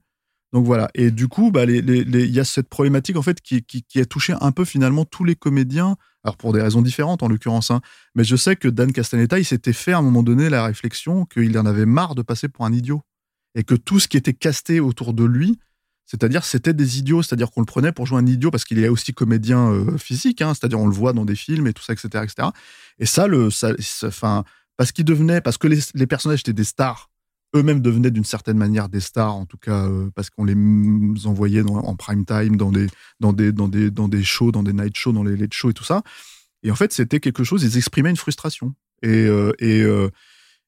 [0.53, 0.89] Donc voilà.
[0.95, 3.62] Et du coup, bah, les- les- les- il y a cette problématique, en fait, qui,
[3.62, 5.97] qui, a touché un peu finalement tous les comédiens.
[6.24, 7.70] Alors, pour des raisons différentes, en l'occurrence.
[7.70, 7.81] hein.
[8.14, 11.26] Mais je sais que Dan Castaneda, il s'était fait à un moment donné la réflexion
[11.26, 13.03] qu'il en avait marre de passer pour un idiot.
[13.55, 15.59] Et que tout ce qui était casté autour de lui,
[16.07, 17.22] c'est-à-dire, c'était des idiots.
[17.22, 20.41] C'est-à-dire qu'on le prenait pour jouer un idiot parce qu'il est aussi comédien euh, physique.
[20.41, 20.55] hein.
[20.55, 22.24] C'est-à-dire, on le voit dans des films et tout ça, etc.
[22.24, 22.49] etc.
[22.99, 23.74] Et ça, le, ça-
[24.05, 24.45] enfin,
[24.79, 27.11] parce qu'ils devenaient, parce que les, les personnages étaient des stars,
[27.55, 30.55] eux-mêmes devenaient d'une certaine manière des stars, en tout cas euh, parce qu'on les
[31.26, 32.87] envoyait dans- en prime time dans des,
[33.20, 35.70] dans des, dans des, dans des shows, dans des night shows, dans les late shows
[35.70, 36.03] et tout ça.
[36.62, 37.62] Et en fait, c'était quelque chose.
[37.64, 40.09] Ils exprimaient une frustration et euh, et euh,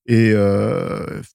[0.07, 0.33] et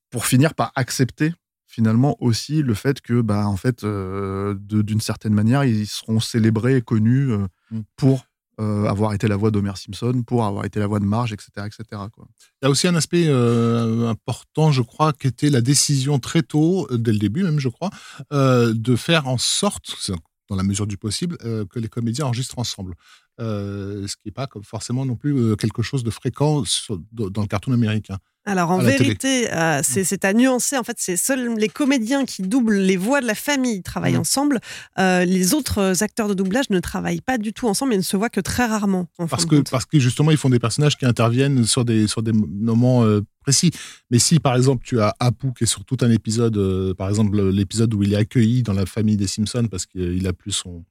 [0.09, 1.33] pour finir par accepter
[1.67, 6.81] finalement aussi le fait que bah en fait d'une certaine manière ils seront célébrés et
[6.81, 7.29] connus
[7.71, 7.79] Mm.
[7.95, 8.25] pour
[8.59, 11.49] euh, avoir été la voix d'Homer Simpson, pour avoir été la voix de Marge, etc.,
[11.65, 11.83] etc.
[12.13, 12.25] Quoi.
[12.61, 16.41] Il y a aussi un aspect euh, important, je crois, qui était la décision très
[16.41, 17.89] tôt, euh, dès le début même, je crois,
[18.31, 20.11] de faire en sorte,
[20.49, 22.95] dans la mesure du possible, que les comédiens enregistrent ensemble.
[23.39, 26.63] Ce qui n'est pas forcément non plus quelque chose de fréquent
[27.11, 28.19] dans le cartoon américain.
[28.47, 30.77] Alors en vérité, euh, c'est c'est à nuancer.
[30.77, 34.19] En fait, c'est seuls les comédiens qui doublent les voix de la famille travaillent Mhm.
[34.19, 34.59] ensemble.
[34.99, 38.15] Euh, les autres acteurs de doublage ne travaillent pas du tout ensemble et ne se
[38.15, 39.07] voient que très rarement.
[39.17, 42.21] en Parce que, parce que justement, ils font des personnages qui interviennent sur des, sur
[42.21, 43.71] des moments euh, précis.
[44.11, 47.41] Mais si, par exemple, tu as Apu qui est sur tout un épisode, par exemple,
[47.49, 50.83] l'épisode où il est accueilli dans la famille des Simpsons parce qu'il a plus son,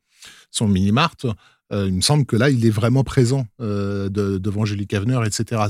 [0.50, 1.16] son mini-mart,
[1.72, 5.18] euh, il me semble que là, il est vraiment présent euh, de- devant Julie Kavner,
[5.26, 5.62] etc.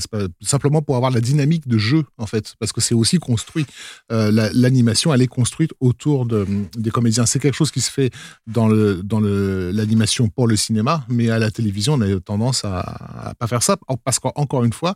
[0.42, 3.64] Simplement pour avoir la dynamique de jeu, en fait, parce que c'est aussi construit.
[4.12, 7.26] Euh, la- L'animation, elle est construite autour de, des comédiens.
[7.26, 8.10] C'est quelque chose qui se fait
[8.46, 13.46] dans l'animation pour le cinéma, mais à la télévision, on a tendance à, à pas
[13.46, 14.94] faire ça parce qu'encore une fois,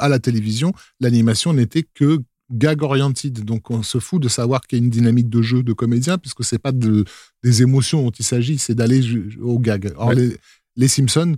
[0.00, 2.18] à la télévision, l'animation n'était que
[2.50, 3.44] gag oriented.
[3.44, 6.18] Donc on se fout de savoir qu'il y a une dynamique de jeu de comédien
[6.18, 7.04] puisque c'est pas de
[7.42, 9.02] des émotions dont il s'agit, c'est d'aller
[9.40, 9.92] au gag.
[9.96, 10.14] Or Ouais.
[10.14, 10.36] les,
[10.76, 11.36] les Simpsons,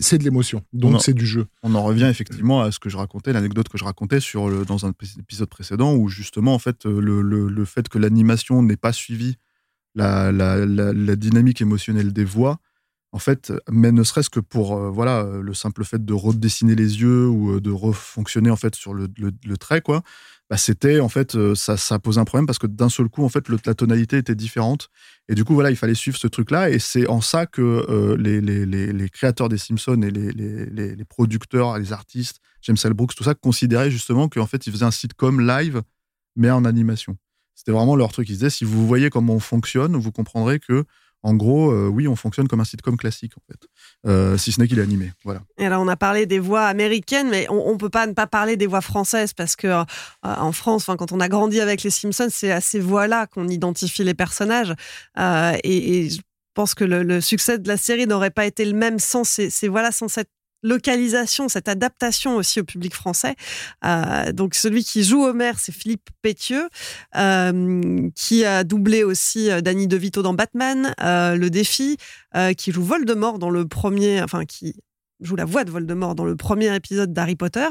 [0.00, 1.46] c'est de l'émotion, donc c'est du jeu.
[1.62, 4.64] On en revient effectivement à ce que je racontais, l'anecdote que je racontais sur le,
[4.64, 8.76] dans un épisode précédent, où justement, en fait, le, le- le fait que l'animation n'ait
[8.76, 9.36] pas suivi
[9.94, 12.58] la, la- la- la dynamique émotionnelle des voix,
[13.12, 16.76] en fait, mais ne serait-ce que pour euh, voilà euh, le simple fait de redessiner
[16.76, 20.02] les yeux ou euh, de refonctionner en fait sur le, le- trait, quoi.
[20.48, 23.28] Bah, c'était en fait ça, ça posait un problème parce que d'un seul coup en
[23.28, 24.88] fait la tonalité était différente
[25.28, 28.16] et du coup voilà il fallait suivre ce truc là et c'est en ça que
[28.18, 32.94] les, les, les, créateurs des Simpsons et les producteurs les artistes James L.
[32.94, 35.82] Brooks tout ça considéraient justement qu'en fait ils faisaient un sitcom live
[36.34, 37.16] mais en animation
[37.54, 40.84] c'était vraiment leur truc ils disaient si vous voyez comment on fonctionne vous comprendrez que
[41.22, 43.60] en gros, euh, oui, on fonctionne comme un sitcom classique, en fait.
[44.06, 45.12] Euh, si ce n'est qu'il est animé.
[45.24, 45.42] Voilà.
[45.58, 48.26] Et alors, on a parlé des voix américaines, mais on, on peut pas ne pas
[48.26, 49.84] parler des voix françaises parce que euh,
[50.22, 54.04] en France, quand on a grandi avec les Simpsons, c'est à ces voix-là qu'on identifie
[54.04, 54.74] les personnages.
[55.64, 56.20] Et, je
[56.54, 59.92] pense que le, succès de la série n'aurait pas été le même sans ces voix-là,
[59.92, 60.28] sans cette
[60.62, 63.34] localisation, cette adaptation aussi au public français.
[63.84, 66.68] Euh, donc celui qui joue Homer, c'est Philippe Pétieux,
[67.16, 71.96] euh, qui a doublé aussi euh, Danny DeVito dans Batman, euh, Le Défi,
[72.36, 74.74] euh, qui joue Voldemort dans le premier, enfin qui
[75.20, 77.68] joue la voix de Voldemort dans le premier épisode d'Harry Potter.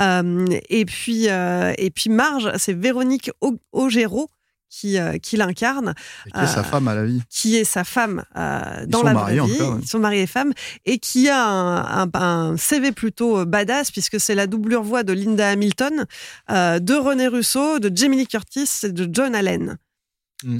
[0.00, 4.28] Euh, et puis et puis Marge, c'est Véronique Au- Augereau
[4.70, 5.94] qui, euh, qui l'incarne
[6.32, 7.20] qui est sa Euh, femme à la vie.
[7.28, 9.58] qui est sa femme euh, dans sont la mariés, vraie vie.
[9.58, 9.78] cas, ouais.
[9.82, 10.52] Ils sont mariés et femmes
[10.86, 15.12] et qui a un, un- un CV plutôt badass puisque c'est la doublure voix de
[15.12, 16.06] Linda Hamilton,
[16.50, 19.76] euh, de René Russo, de Jamie Lee Curtis et de John Allen.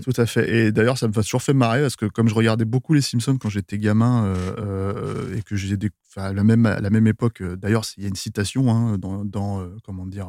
[0.05, 0.47] Tout à fait.
[0.55, 3.01] Et d'ailleurs, ça me fait toujours fait marrer parce que comme je regardais beaucoup les
[3.01, 6.81] Simpsons quand j'étais gamin euh, euh, et que j'ai des, enfin, à la même à
[6.81, 7.41] la même époque.
[7.41, 10.29] euh, D'ailleurs, il y a une citation hein, dans, dans, euh, comment dire.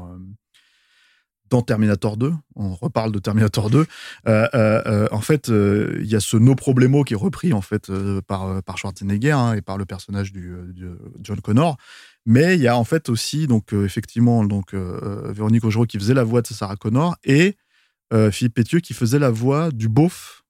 [1.51, 3.85] Euh, dans Terminator 2, on reparle de Terminator 2,
[4.27, 7.91] euh, euh, en fait, il y a ce no problemo qui est repris en fait
[8.27, 10.55] par, par Schwarzenegger hein, et par le personnage du,
[11.21, 11.77] John Connor.
[12.25, 16.23] Mais il y a en fait aussi, donc effectivement, donc Véronique Augereau qui faisait la
[16.23, 17.57] voix de Sarah Connor et
[18.31, 20.43] Philippe Pétieux qui faisait la voix du beauf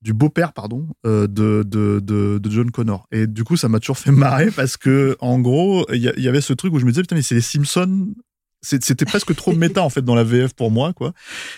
[0.00, 4.12] du beau-père pardon de, de, de, John Connor et du coup ça m'a toujours fait
[4.12, 7.16] marrer parce que en gros il y, avait ce truc où je me disais putain
[7.16, 8.14] mais c'est les Simpsons
[8.64, 11.12] c'était presque trop méta en fait dans la VF pour moi quoi.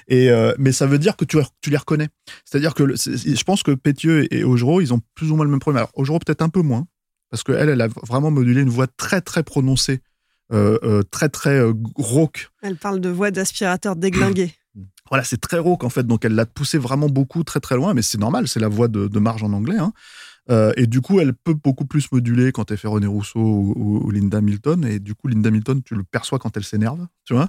[0.08, 2.08] Et euh, mais ça veut dire que tu, tu les reconnais.
[2.44, 5.60] C'est-à-dire que je pense que Pétieux et Augereau, ils ont plus ou moins le même
[5.60, 5.78] problème.
[5.78, 6.86] Alors Augereau peut-être un peu moins
[7.30, 10.00] parce que elle, elle a vraiment modulé une voix très très prononcée,
[10.52, 11.60] euh, euh, très très
[11.96, 12.50] rauque.
[12.62, 14.54] Elle parle de voix d'aspirateur déglingué.
[15.08, 17.94] Voilà, c'est très rauque en fait, donc elle l'a poussé vraiment beaucoup, très très loin,
[17.94, 19.78] mais c'est normal, c'est la voix de, de Marge en anglais.
[19.78, 19.92] Hein.
[20.50, 24.10] Euh, et du coup, elle peut beaucoup plus moduler quand elle fait René Rousseau ou,
[24.10, 24.84] Linda Milton.
[24.84, 27.48] Et du coup, Linda Milton, tu le perçois quand elle s'énerve, tu vois.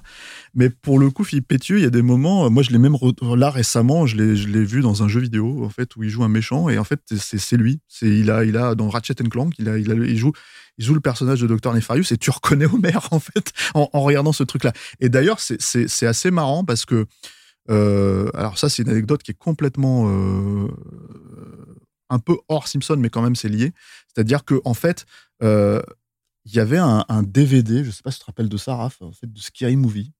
[0.54, 2.46] Mais pour le coup, Philippe Pétieux, il y a des moments.
[2.46, 2.96] Euh, moi, je l'ai même
[3.36, 6.28] là récemment, je l'ai vu dans un jeu vidéo en fait où il joue un
[6.28, 6.68] méchant.
[6.68, 7.80] Et en fait, c'est lui.
[7.88, 10.32] C'est il a il a dans Ratchet Clank, il a il, joue
[10.78, 14.32] il joue le personnage de Dr Nefarius et tu reconnais Homer en fait en, regardant
[14.32, 14.72] ce truc là.
[15.00, 17.06] Et d'ailleurs, c'est assez marrant parce que
[17.70, 20.06] euh, alors ça, c'est une anecdote qui est complètement
[22.10, 23.72] un peu hors Simpson, mais quand même c'est lié.
[24.06, 25.06] C'est-à-dire que en fait,
[25.42, 25.82] euh,
[26.44, 28.98] il y avait un, DVD, je sais pas si tu te rappelles de ça, Raph,
[29.12, 30.12] fait, de Scary Movie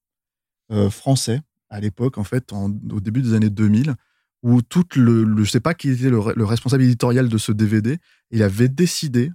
[0.70, 3.94] euh, français à l'époque, en fait, au début des années 2000,
[4.42, 7.98] où tout le, le je sais pas qui était le, responsable éditorial de ce DVD,
[8.30, 9.30] il avait décidé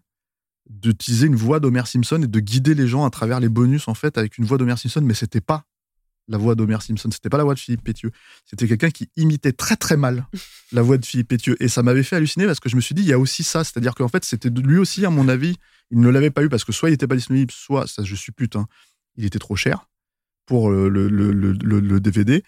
[0.69, 3.93] d'utiliser une voix d'Homer Simpson et de guider les gens à travers les bonus en
[3.93, 5.65] fait avec une voix d'Homer Simpson, mais c'était pas
[6.27, 7.09] la voix d'Homer Simpson.
[7.11, 8.11] C'était pas la voix de Philippe Pétieux.
[8.45, 10.27] C'était quelqu'un qui imitait très très mal
[10.71, 11.55] la voix de Philippe Pétieux.
[11.61, 13.43] Et ça m'avait fait halluciner parce que je me suis dit, il y a aussi
[13.43, 13.63] ça.
[13.63, 15.57] C'est-à-dire qu'en fait, c'était lui aussi, à mon avis,
[15.91, 18.15] il ne l'avait pas eu parce que soit il n'était pas disponible, soit, ça je
[18.15, 18.67] suppute, hein,
[19.15, 19.89] il était trop cher
[20.45, 22.43] pour le, le, DVD.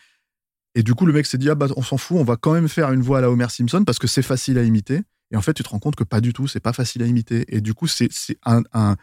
[0.73, 2.53] Et du coup, le mec s'est dit, ah bah, on s'en fout, on va quand
[2.53, 5.01] même faire une voix à la Homer Simpson parce que c'est facile à imiter.
[5.31, 7.05] Et en fait, tu te rends compte que pas du tout, c'est pas facile à
[7.05, 7.45] imiter.
[7.47, 8.09] Et du coup, c'est
[8.45, 8.97] un, un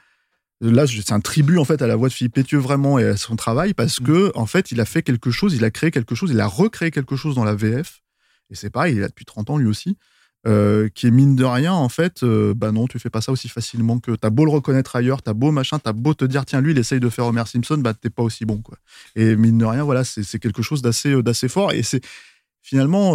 [0.62, 3.16] Là, c'est un tribut en fait à la voix de Philippe Pétieux vraiment et à
[3.16, 4.04] son travail parce mm.
[4.04, 6.46] que en fait, il a fait quelque chose, il a créé quelque chose, il a
[6.46, 8.00] recréé quelque chose dans la VF.
[8.50, 9.96] Et c'est pareil, il est là depuis 30 ans lui aussi,
[10.46, 12.22] euh, qui est mine de rien en fait.
[12.22, 14.12] Euh, bah non, tu fais pas ça aussi facilement que.
[14.12, 16.78] T'as beau le reconnaître ailleurs, t'as beau machin, t'as beau te dire tiens lui, il
[16.78, 18.78] essaye de faire Homer Simpson, bah t'es pas aussi bon quoi.
[19.16, 22.04] Et mine de rien, voilà, c'est quelque chose d'assez euh, d'assez fort et c'est
[22.64, 23.14] finalement,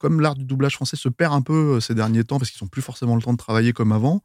[0.00, 2.68] comme l'art du doublage français se perd un peu ces derniers temps parce qu'ils n'ont
[2.68, 4.24] plus forcément le temps de travailler comme avant,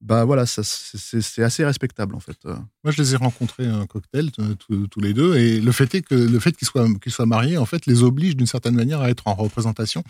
[0.00, 2.36] bah voilà, c'est assez respectable en fait.
[2.46, 2.54] Euh.
[2.84, 6.14] Moi, je les ai rencontrés un cocktail tous les deux, et le fait est que
[6.14, 9.26] le fait qu'ils soient soient mariés en fait les oblige d'une certaine manière à être
[9.26, 10.04] en représentation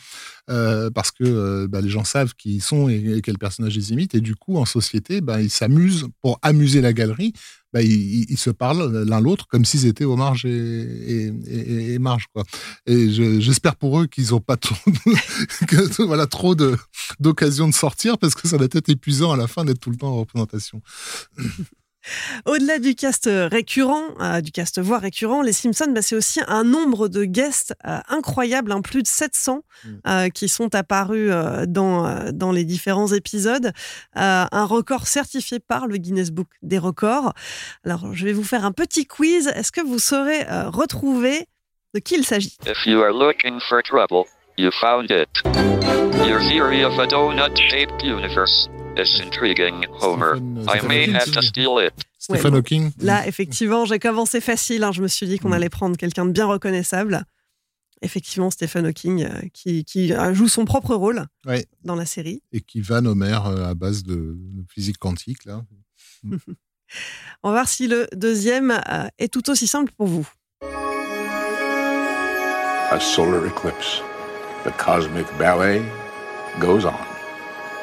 [0.50, 3.90] euh, parce que euh, bah, les gens savent qui ils sont et, quel personnage ils
[3.92, 7.32] imitent, et du coup en société, bah, ils s'amusent pour amuser la galerie
[7.72, 12.44] bah, ils, se parlent l'un l'autre comme s'ils étaient au marge et, et, marge quoi.
[12.86, 13.10] Et
[13.40, 14.76] j'espère pour eux qu'ils n'ont pas trop,
[15.98, 16.54] voilà trop
[17.20, 19.96] d'occasions de, sortir parce que ça doit être épuisant à la fin d'être tout le
[19.96, 20.80] temps en représentation.
[22.46, 26.64] Au-delà du cast récurrent, euh, du cast voix récurrent, les Simpsons, bah, c'est aussi un
[26.64, 29.88] nombre de guests euh, incroyables, hein, plus de 700 mm.
[30.06, 31.30] euh, qui sont apparus
[31.66, 33.72] dans, dans les différents épisodes.
[34.14, 37.32] un record certifié par le Guinness Book des records.
[37.84, 39.48] Alors, je vais vous faire un petit quiz.
[39.48, 41.46] Est-ce que vous saurez retrouver
[41.94, 42.56] de qui il s'agit?
[42.66, 44.24] If you are looking for trouble,
[44.56, 45.28] you found it.
[46.26, 48.68] Your theory of a donut-shaped universe
[48.98, 50.36] is intriguing, Homer.
[50.68, 51.92] I may have to steal it.
[52.18, 52.92] Stephen Hawking.
[52.98, 54.84] Là, effectivement, j'ai commencé facile.
[54.84, 54.92] Hein.
[54.92, 55.54] Je me suis dit qu'on mm.
[55.54, 57.24] allait prendre quelqu'un de bien reconnaissable.
[58.02, 61.26] Effectivement, Stephen Hawking, euh, qui, qui, joue son propre rôle
[61.84, 62.42] dans la série.
[62.52, 64.36] Et qui va Homer euh, à base de,
[64.68, 65.44] physique quantique.
[65.44, 65.62] Là.
[67.42, 70.28] On va voir si le deuxième euh, est tout aussi simple pour vous.
[72.90, 74.02] A solar eclipse.
[74.64, 75.82] The cosmic ballet
[76.60, 77.07] goes on.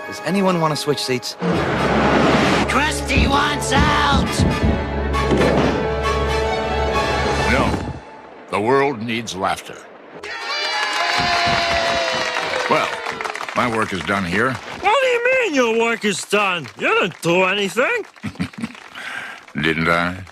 [0.08, 1.36] Does anyone want to switch seats?
[2.70, 4.30] Krusty wants out!
[7.51, 7.93] No.
[8.51, 9.78] The world needs laughter.
[12.70, 12.89] Well,
[13.56, 14.53] my work is done here.
[14.53, 16.68] What do you mean your work is done?
[16.78, 18.06] You didn't do anything.
[19.62, 20.24] Didn't I?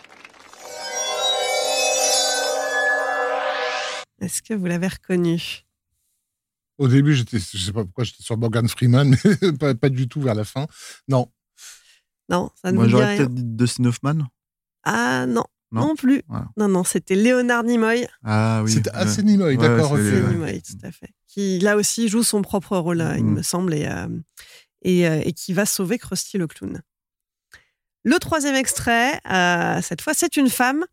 [4.22, 5.64] Est-ce que vous l'avez reconnu
[6.78, 10.22] Au début, j'étais, je sais pas pourquoi, j'étais sur Morgan Freeman, mais pas, du tout
[10.22, 10.68] vers la fin.
[11.08, 11.32] Non.
[12.30, 14.28] Non, ça ne Moi, j'aurais peut-être dit Dustin Hoffman?
[14.84, 16.22] Ah non, non, plus.
[16.58, 18.08] Non, non, c'était Léonard Nimoy.
[18.24, 18.72] Ah oui.
[18.72, 19.98] C'était assez Nimoy, d'accord.
[19.98, 21.10] C'est Nimoy, tout à fait.
[21.28, 23.34] Qui là aussi joue son propre rôle, hein, il mm.
[23.34, 24.08] me semble, et, euh,
[24.84, 26.82] et, euh, et, qui va sauver Krusty le clown.
[28.04, 30.86] Le troisième extrait, euh, cette fois, c'est une femme.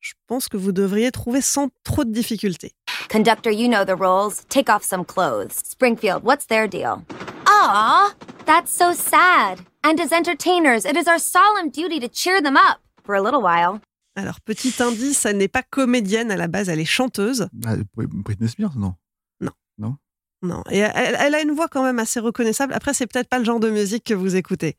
[0.00, 2.72] je pense que vous devriez trouver sans trop de difficultés.
[3.14, 4.44] Conductor, you know the rules.
[4.48, 5.54] Take off some clothes.
[5.64, 7.04] Springfield, what's their deal?
[7.46, 8.12] Aw,
[8.44, 9.60] that's so sad.
[9.84, 13.40] And as entertainers, it is our solemn duty to cheer them up for a little
[13.40, 13.80] while.
[14.16, 17.48] Alors, petit indice, elle n'est pas comédienne à la base, elle est chanteuse.
[17.64, 18.96] Ah, Britney Spears, non
[19.40, 19.52] Non.
[19.78, 19.96] Non
[20.42, 20.64] Non.
[20.72, 22.72] Et elle, elle a une voix quand même assez reconnaissable.
[22.72, 24.76] Après, c'est peut-être pas le genre de musique que vous écoutez.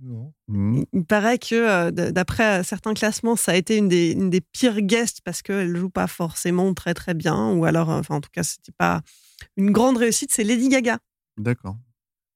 [0.00, 0.32] Non.
[0.48, 0.82] Mmh.
[0.92, 4.80] Il paraît que, euh, d'après certains classements, ça a été une des, une des pires
[4.80, 8.30] guests parce qu'elle joue pas forcément très très bien, ou alors, euh, enfin, en tout
[8.32, 9.02] cas, c'était pas
[9.56, 10.32] une grande réussite.
[10.32, 10.98] C'est Lady Gaga.
[11.36, 11.76] D'accord.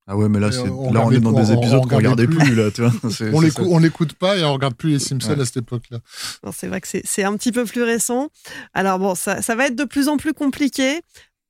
[0.08, 2.24] Ah ouais, mais là, c'est- on là on est dans des on- épisodes qu'on regardait
[2.24, 2.54] regardait plus, plus.
[2.56, 2.90] là, tu vois.
[3.10, 5.40] C'est- On c'est l'écoute pas et on regarde plus les Simpsons Ouais.
[5.40, 5.98] à cette époque-là.
[6.42, 8.28] Non, C'est vrai que c'est c'est un petit peu plus récent.
[8.74, 11.00] Alors bon, ça, ça va être de plus en plus compliqué.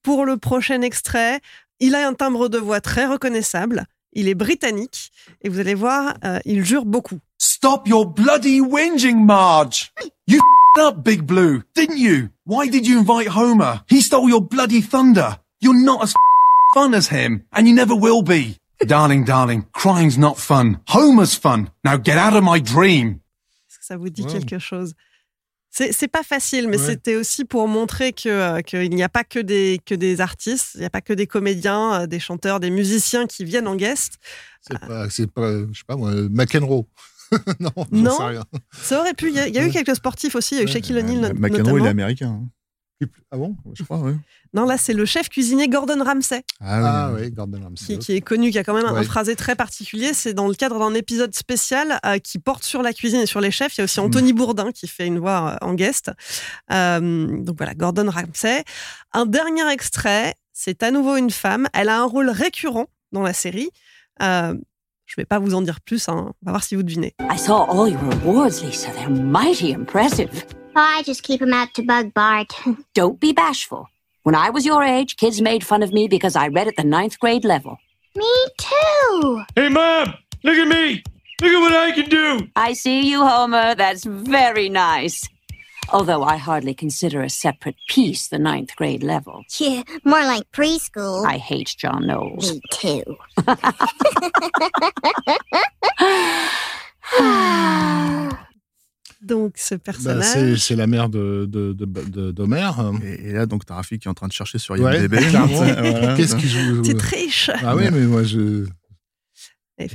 [0.02, 1.40] Pour le prochain extrait,
[1.80, 3.86] il a un timbre de voix très reconnaissable.
[4.12, 5.10] Il est britannique
[5.42, 7.18] et vous allez voir, euh, il jure beaucoup.
[7.38, 9.92] Stop your bloody whinging, Marge!
[10.26, 12.28] You f***ed up, Big Blue, didn't you?
[12.44, 13.80] Why did you invite Homer?
[13.88, 15.38] He stole your bloody thunder.
[15.60, 18.56] You're not as f- fun as him, and you never will be.
[18.86, 20.80] darling, darling, crying's not fun.
[20.88, 21.70] Homer's fun.
[21.84, 23.20] Now get out of my dream.
[23.70, 24.28] Est-ce que ça vous dit Wow.
[24.32, 24.94] quelque chose?
[25.74, 26.86] C'est c'est pas facile, mais Ouais.
[26.86, 30.72] c'était aussi pour montrer que euh, qu'il n'y a pas que des que des artistes,
[30.74, 33.74] il n'y a pas que des comédiens, euh, des chanteurs, des musiciens qui viennent en
[33.74, 34.18] guest.
[34.60, 36.86] C'est pas, c'est pas, je sais pas moi, McEnroe.
[37.60, 38.16] non, Non.
[38.18, 38.44] sais rien.
[38.82, 39.28] Ça aurait pu.
[39.30, 40.54] Il y a, il y a eu quelques sportifs aussi.
[40.54, 40.72] Il y a eu Ouais.
[40.72, 41.86] Shaquille O'Neal not- McEnroe, il notamment.
[41.86, 42.40] est américain.
[42.44, 42.48] hein.
[43.30, 43.57] Ah bon?
[43.74, 44.14] Je crois, ouais.
[44.55, 46.42] Non, là c'est le chef cuisinier Gordon Ramsay.
[46.61, 47.22] Ah oui.
[47.22, 47.86] oui, Gordon Ramsay.
[47.94, 50.12] qui, qui est connu, qui a quand même un- phrasé très particulier.
[50.12, 53.40] C'est dans le cadre d'un épisode spécial euh, qui porte sur la cuisine et sur
[53.40, 53.76] les chefs.
[53.76, 54.05] Il y a aussi Mm.
[54.05, 56.11] Anthony Bourdin qui fait une voix euh, en guest.
[56.70, 58.62] Euh, donc voilà, Gordon Ramsay.
[59.12, 61.66] Un dernier extrait, c'est à nouveau une femme.
[61.72, 63.70] Elle a un rôle récurrent dans la série.
[64.22, 64.55] Euh,
[65.07, 66.32] je vais pas vous en dire plus, hein.
[66.42, 67.14] on va voir si vous devinez.
[67.30, 68.88] I saw all your awards, Lisa.
[68.92, 70.28] They're mighty impressive.
[70.74, 72.52] I just keep him out to bug Bart.
[72.94, 73.88] Don't be bashful.
[74.22, 76.84] When I was your age, kids made fun of me because I read at the
[76.84, 77.76] ninth grade level.
[78.14, 79.42] Me too.
[79.56, 80.14] Hey, Mom!
[80.44, 81.02] Look at me!
[81.40, 82.48] Look at what I can do!
[82.54, 83.74] I see you, Homer.
[83.74, 85.28] That's very nice.
[85.92, 89.42] Although I hardly consider a separate piece the ninth grade level.
[89.58, 91.26] Yeah, more like preschool.
[91.26, 92.52] I hate John Knowles.
[92.52, 93.16] Me too.
[99.24, 100.24] Donc ce Bah, personnage.
[100.32, 103.04] c'est, c'est la mère de, de, de.
[103.04, 105.14] Et, et là, donc, t'as Rafik qui est en train de chercher sur Ouais, IMDb.
[105.48, 106.14] Voilà.
[106.16, 107.50] Qu'est-ce qu'il joue Petite triche.
[107.62, 108.66] Ah oui, mais moi je.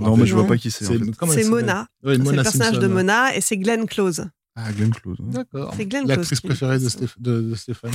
[0.01, 0.85] Non, mais je vois pas qui c'est.
[0.87, 1.41] en fait.
[1.43, 1.87] C'est Mona.
[2.03, 2.93] Ouais, c'est le personnage Simpson, de ouais.
[2.93, 4.25] Mona et c'est Glenn Close.
[4.55, 5.17] Ah, Glenn Close.
[5.19, 5.25] ouais.
[5.33, 5.73] D'accord.
[5.77, 7.91] C'est Glenn L'actrice Close qui- préférée de, Stéph- de, de Stéphane.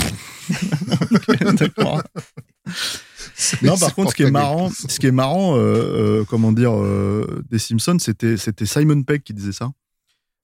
[1.57, 2.03] D'accord.
[3.63, 5.61] Non, par contre, ce qui est marrant, ce qui est marrant, euh,
[6.21, 9.71] euh, comment dire, euh, des Simpsons, c'était c'était Simon Pegg qui disait ça.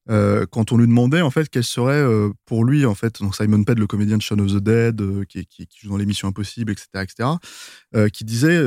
[0.09, 3.35] Euh, quand on lui demandait en fait quel serait euh, pour lui en fait donc
[3.35, 5.47] Simon Pegg le comédien de Shaun of the Dead euh, qui,
[5.83, 8.59] joue dans l'émission Impossible etc etc qui disait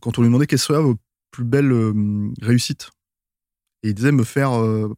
[0.00, 0.96] quand on lui demandait quelle serait vos
[1.30, 1.72] plus belles
[2.40, 2.90] réussites
[3.82, 4.50] et il disait me faire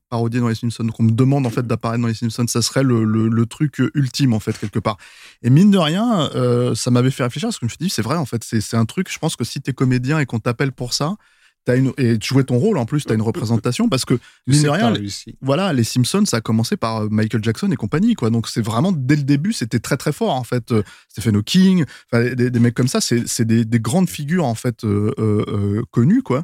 [0.09, 0.83] parodier dans les Simpsons.
[0.83, 2.47] Donc on me demande en fait d'apparaître dans les Simpsons.
[2.49, 4.97] Ça serait le, le- truc ultime en fait quelque part.
[5.43, 6.31] Et mine de rien
[6.75, 8.77] ça m'avait fait réfléchir parce que je me suis dit c'est vrai en fait c'est
[8.77, 11.17] un truc je pense que si t'es comédien et qu'on t'appelle pour ça
[11.65, 14.19] T'as une, et tu jouais ton rôle en plus, tu as une représentation parce que,
[14.49, 14.95] mine rien,
[15.41, 18.31] voilà, les Simpsons, ça a commencé par euh, Michael Jackson et compagnie, quoi.
[18.31, 20.73] Donc c'est vraiment, dès le début, c'était très très fort, en fait.
[20.73, 24.83] Euh, Stephen Hawking, des, des mecs comme ça, c'est des, des grandes figures, en fait,
[24.85, 26.43] euh, connues, quoi.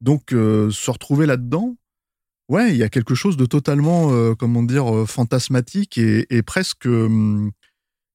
[0.00, 1.76] Donc euh, se retrouver là-dedans,
[2.48, 7.52] ouais, il y a quelque chose de totalement, comment dire, fantasmatique et, et presque hum,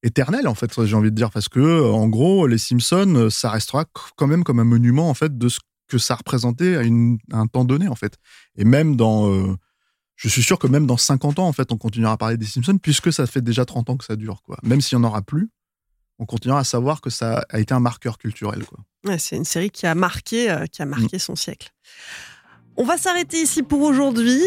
[0.03, 3.85] éternel, en fait, j'ai envie de dire, parce que, en gros, les Simpsons, ça restera
[4.17, 5.59] quand même comme un monument, en fait, de ce
[5.91, 8.15] que ça représentait à, une- à un temps donné, en fait.
[8.57, 9.29] Et même dans.
[9.31, 9.55] euh,
[10.15, 12.45] je suis sûr que même dans 50 ans, en fait, on continuera à parler des
[12.45, 14.57] Simpsons, puisque ça fait déjà 30 ans que ça dure, quoi.
[14.63, 15.49] Même s'il n'y en aura plus,
[16.19, 18.79] on continuera à savoir que ça a été un marqueur culturel, quoi.
[19.05, 21.71] Ouais, c'est une série qui a marqué, euh, qui a marqué son siècle.
[22.77, 24.41] On va s'arrêter ici pour aujourd'hui.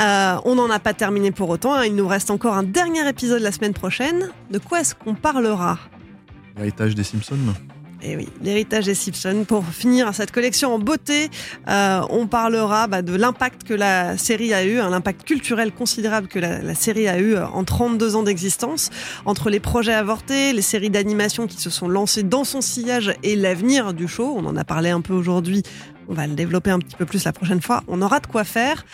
[0.00, 1.74] Euh, on n'en a pas terminé pour autant.
[1.74, 1.84] hein.
[1.84, 4.30] Il nous reste encore un dernier épisode la semaine prochaine.
[4.50, 5.78] De quoi est-ce qu'on parlera?
[6.56, 7.36] L'héritage des Simpsons.
[8.00, 9.44] Eh oui, l'héritage des Simpsons.
[9.46, 11.30] Pour finir cette collection en beauté,
[11.68, 16.28] euh, on parlera bah, de l'impact que la série a eu, hein, l'impact culturel considérable
[16.28, 18.90] que la, la série a eu euh, en 32 ans d'existence,
[19.24, 23.34] entre les projets avortés, les séries d'animation qui se sont lancées dans son sillage et
[23.34, 24.32] l'avenir du show.
[24.36, 25.64] On en a parlé un peu aujourd'hui.
[26.08, 27.82] On va le développer un petit peu plus la prochaine fois.
[27.88, 28.84] On aura de quoi faire.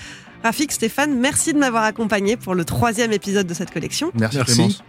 [0.45, 4.13] Rafik, Stéphane, merci de m'avoir accompagné pour le troisième épisode de cette collection.
[4.15, 4.83] Merci, Merci.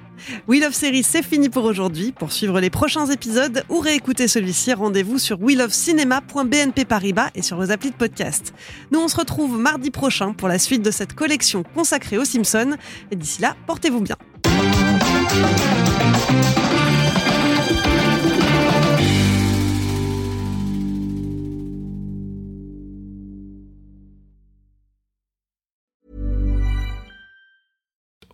[0.50, 2.12] Wheel of Series, c'est fini pour aujourd'hui.
[2.12, 7.72] Pour suivre les prochains épisodes ou réécouter celui-ci, rendez-vous sur wheelofcinema.bnp Paribas et sur vos
[7.72, 8.54] applis de podcast.
[8.92, 12.76] Nous, on se retrouve mardi prochain pour la suite de cette collection consacrée aux Simpsons.
[13.12, 14.18] Et d'ici là, portez-vous bien.